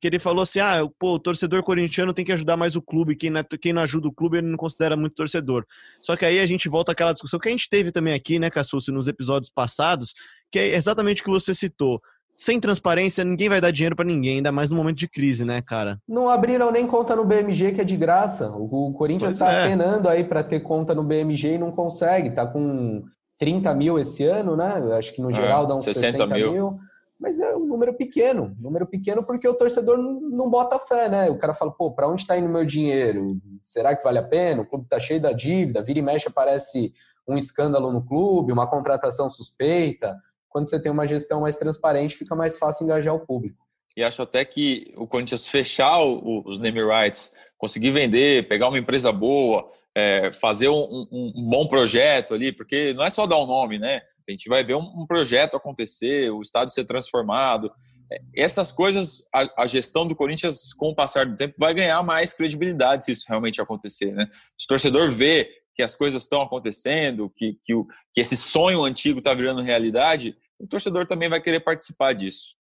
[0.00, 3.16] Que ele falou assim: ah, pô, o torcedor corintiano tem que ajudar mais o clube,
[3.16, 5.64] quem não, é, quem não ajuda o clube ele não considera muito torcedor.
[6.02, 8.50] Só que aí a gente volta àquela discussão que a gente teve também aqui, né,
[8.50, 10.14] Cassucci, nos episódios passados,
[10.50, 12.00] que é exatamente o que você citou.
[12.36, 15.60] Sem transparência, ninguém vai dar dinheiro para ninguém, ainda mais no momento de crise, né,
[15.60, 15.98] cara?
[16.06, 18.48] Não abriram nem conta no BMG, que é de graça.
[18.52, 19.68] O, Corinthians está é.
[19.68, 22.30] penando aí para ter conta no BMG e não consegue.
[22.30, 23.02] Tá com
[23.40, 24.72] 30 mil esse ano, né?
[24.96, 26.52] Acho que no é, geral dá uns 60, 60 mil.
[26.52, 26.78] mil
[27.18, 31.28] mas é um número pequeno, número pequeno porque o torcedor não bota fé, né?
[31.28, 33.40] O cara fala, pô, para onde está indo meu dinheiro?
[33.62, 34.62] Será que vale a pena?
[34.62, 36.94] O clube está cheio da dívida, vira e mexe aparece
[37.26, 40.16] um escândalo no clube, uma contratação suspeita.
[40.48, 43.66] Quando você tem uma gestão mais transparente, fica mais fácil engajar o público.
[43.96, 49.10] E acho até que o Corinthians fechar os name rights, conseguir vender, pegar uma empresa
[49.10, 53.46] boa, é, fazer um, um, um bom projeto ali, porque não é só dar um
[53.46, 54.02] nome, né?
[54.28, 57.72] A gente vai ver um, um projeto acontecer, o estádio ser transformado.
[58.12, 62.02] É, essas coisas, a, a, gestão do Corinthians, com o passar do tempo, vai ganhar
[62.02, 64.12] mais credibilidade se isso realmente acontecer.
[64.12, 64.26] Né?
[64.56, 68.82] Se o torcedor vê que as coisas estão acontecendo, que, que, o, que esse sonho
[68.82, 72.58] antigo está virando realidade, o torcedor também vai querer participar disso.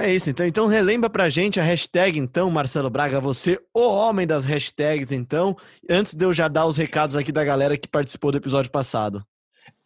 [0.00, 4.28] É isso, então, então relembra pra gente a hashtag, então, Marcelo Braga, você, o homem
[4.28, 5.56] das hashtags, então,
[5.90, 9.24] antes de eu já dar os recados aqui da galera que participou do episódio passado.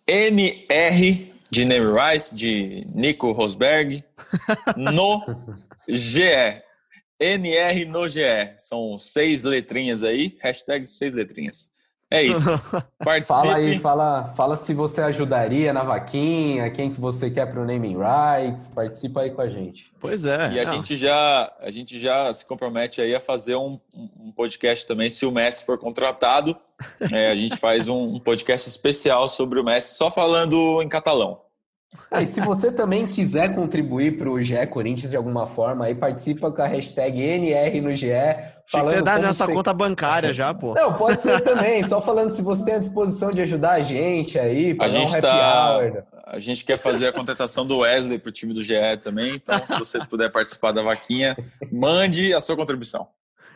[0.06, 4.04] NR de Name Rice, de Nico Rosberg,
[4.76, 5.22] no
[5.88, 6.62] GE.
[7.20, 8.54] NR no GE.
[8.58, 11.70] São seis letrinhas aí, hashtag seis letrinhas.
[12.12, 12.44] É isso.
[13.02, 13.26] Participe.
[13.26, 17.64] Fala aí, fala, fala se você ajudaria na vaquinha, quem que você quer para o
[17.64, 19.90] naming rights, participa aí com a gente.
[19.98, 20.52] Pois é.
[20.52, 24.86] E a gente já a gente já se compromete aí a fazer um, um podcast
[24.86, 26.56] também se o Messi for contratado.
[27.12, 31.40] É, a gente faz um, um podcast especial sobre o Messi só falando em catalão.
[32.10, 35.94] Ah, e se você também quiser contribuir para o GE Corinthians de alguma forma, aí
[35.94, 38.08] participa com a hashtag NR no GE.
[38.66, 39.52] Falando que você dá nessa você...
[39.52, 40.74] conta bancária já, pô.
[40.74, 41.82] Não, pode ser também.
[41.82, 45.20] Só falando se você tem a disposição de ajudar a gente aí, a gente um
[45.20, 45.76] tá...
[45.78, 46.02] Hour.
[46.24, 49.34] A gente quer fazer a contratação do Wesley para o time do GE também.
[49.34, 51.36] Então, se você puder participar da vaquinha,
[51.70, 53.08] mande a sua contribuição.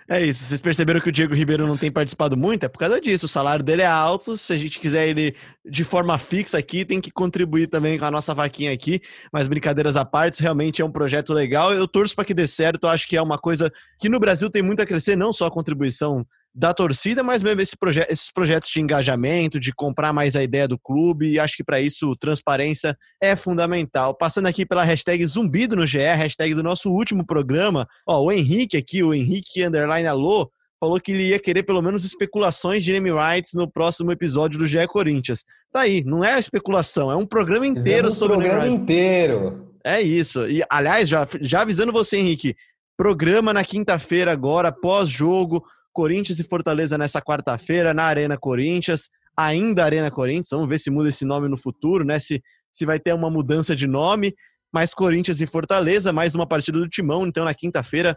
[0.08, 0.44] É isso.
[0.44, 2.64] Vocês perceberam que o Diego Ribeiro não tem participado muito?
[2.64, 3.26] É por causa disso.
[3.26, 4.36] O salário dele é alto.
[4.36, 5.34] Se a gente quiser ele
[5.68, 9.00] de forma fixa aqui, tem que contribuir também com a nossa vaquinha aqui.
[9.32, 11.72] Mas brincadeiras à parte, realmente é um projeto legal.
[11.72, 12.84] Eu torço para que dê certo.
[12.84, 15.46] Eu acho que é uma coisa que no Brasil tem muito a crescer, não só
[15.46, 16.24] a contribuição
[16.56, 20.66] da torcida, mas mesmo esse proje esses projetos de engajamento, de comprar mais a ideia
[20.66, 24.14] do clube, e acho que para isso transparência é fundamental.
[24.14, 28.78] Passando aqui pela hashtag zumbido no GE, hashtag do nosso último programa, ó, o Henrique
[28.78, 30.50] aqui, o Henrique Underline Alô,
[30.80, 34.66] falou que ele ia querer pelo menos especulações de name rights no próximo episódio do
[34.66, 35.44] GE Corinthians.
[35.70, 39.74] Tá aí, não é especulação, é um programa inteiro Fizemos sobre um programa inteiro.
[39.84, 40.48] É isso.
[40.48, 42.56] E aliás, já, já avisando você, Henrique,
[42.96, 45.62] programa na quinta-feira agora, pós-jogo,
[45.96, 49.08] Corinthians e Fortaleza nessa quarta-feira, na Arena Corinthians.
[49.34, 50.50] ainda Arena Corinthians.
[50.50, 52.18] Vamos ver se muda esse nome no futuro, né?
[52.18, 54.34] Se, se vai ter uma mudança de nome.
[54.70, 57.26] Mas Corinthians e Fortaleza, mais uma partida do Timão.
[57.26, 58.14] Então, na quinta-feira,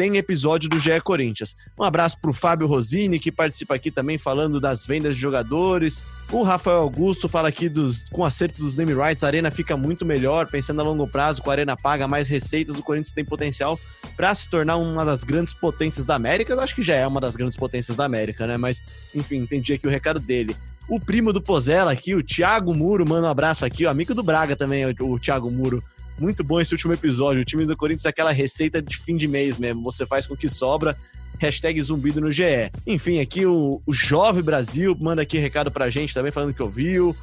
[0.00, 1.54] tem episódio do GE Corinthians.
[1.78, 6.06] Um abraço para o Fábio Rosini, que participa aqui também falando das vendas de jogadores.
[6.32, 10.06] O Rafael Augusto fala aqui dos, com acerto dos name rights, a Arena fica muito
[10.06, 13.78] melhor, pensando a longo prazo, com a Arena paga mais receitas, o Corinthians tem potencial
[14.16, 16.54] para se tornar uma das grandes potências da América.
[16.54, 18.56] Eu acho que já é uma das grandes potências da América, né?
[18.56, 18.80] Mas,
[19.14, 20.56] enfim, entendi aqui o recado dele.
[20.88, 24.22] O primo do Pozella aqui, o Thiago Muro, manda um abraço aqui, o amigo do
[24.22, 25.84] Braga também, o, o Thiago Muro.
[26.20, 27.40] Muito bom esse último episódio.
[27.40, 29.82] O time do Corinthians é aquela receita de fim de mês mesmo.
[29.84, 30.94] Você faz com que sobra.
[31.38, 32.70] Hashtag zumbido no GE.
[32.86, 37.16] Enfim, aqui o, o Jovem Brasil manda aqui recado pra gente também, falando que ouviu.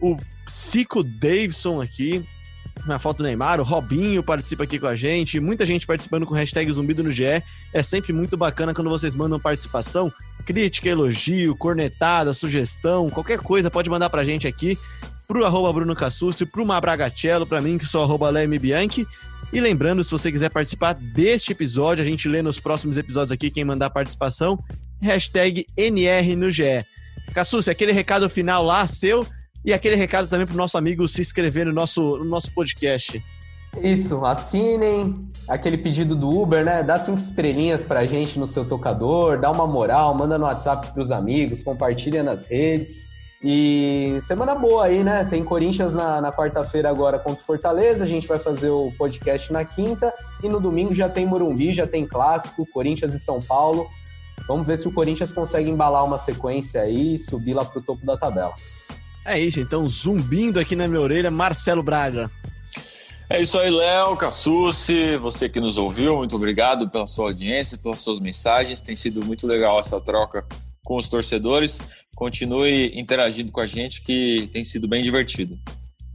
[0.00, 0.16] O
[0.48, 2.24] Cico Davidson aqui,
[2.86, 6.32] na foto do Neymar, o Robinho participa aqui com a gente, muita gente participando com
[6.32, 7.42] hashtag zumbido no GE.
[7.74, 10.10] É sempre muito bacana quando vocês mandam participação,
[10.46, 14.78] crítica, elogio, cornetada, sugestão, qualquer coisa pode mandar pra gente aqui
[15.28, 19.06] pro arroba Bruno Cassucci, pro Mabragacello, pra mim, que sou arroba Leme Bianchi.
[19.52, 23.50] E lembrando, se você quiser participar deste episódio, a gente lê nos próximos episódios aqui
[23.50, 24.58] quem mandar participação,
[25.02, 26.82] hashtag NR no GE.
[27.34, 29.26] Cassucci, aquele recado final lá, seu,
[29.62, 33.22] e aquele recado também pro nosso amigo se inscrever no nosso, no nosso podcast.
[33.82, 36.82] Isso, assinem aquele pedido do Uber, né?
[36.82, 41.10] Dá cinco estrelinhas pra gente no seu tocador, dá uma moral, manda no WhatsApp pros
[41.10, 43.17] amigos, compartilha nas redes.
[43.42, 45.24] E semana boa aí, né?
[45.24, 48.02] Tem Corinthians na, na quarta-feira agora contra o Fortaleza.
[48.04, 50.12] A gente vai fazer o podcast na quinta.
[50.42, 53.88] E no domingo já tem Morumbi, já tem clássico, Corinthians e São Paulo.
[54.48, 58.04] Vamos ver se o Corinthians consegue embalar uma sequência aí e subir lá pro topo
[58.04, 58.54] da tabela.
[59.24, 62.30] É isso, então, zumbindo aqui na minha orelha, Marcelo Braga.
[63.28, 67.98] É isso aí, Léo, Cassucci, você que nos ouviu, muito obrigado pela sua audiência, pelas
[67.98, 68.80] suas mensagens.
[68.80, 70.46] Tem sido muito legal essa troca
[70.82, 71.78] com os torcedores.
[72.18, 75.56] Continue interagindo com a gente, que tem sido bem divertido.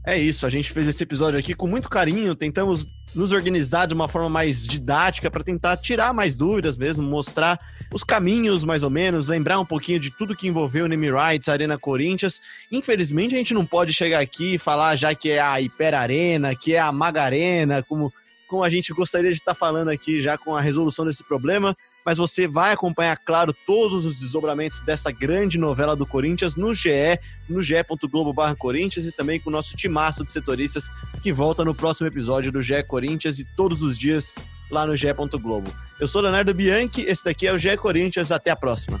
[0.06, 3.94] É isso, a gente fez esse episódio aqui com muito carinho, tentamos nos organizar de
[3.94, 7.58] uma forma mais didática para tentar tirar mais dúvidas mesmo, mostrar
[7.90, 11.48] os caminhos mais ou menos, lembrar um pouquinho de tudo que envolveu o Name Rights,
[11.48, 12.38] Arena Corinthians.
[12.70, 16.54] Infelizmente a gente não pode chegar aqui e falar já que é a Hiper Arena,
[16.54, 18.12] que é a Maga Arena, como,
[18.46, 21.74] como a gente gostaria de estar falando aqui já com a resolução desse problema
[22.04, 27.18] mas você vai acompanhar, claro, todos os desdobramentos dessa grande novela do Corinthians no GE,
[27.48, 30.90] no ge.globo Corinthians e também com o nosso timaço de setoristas
[31.22, 34.32] que volta no próximo episódio do GE Corinthians e todos os dias
[34.70, 35.74] lá no ge.globo.
[36.00, 39.00] Eu sou Leonardo Bianchi, esse daqui é o GE Corinthians, até a próxima.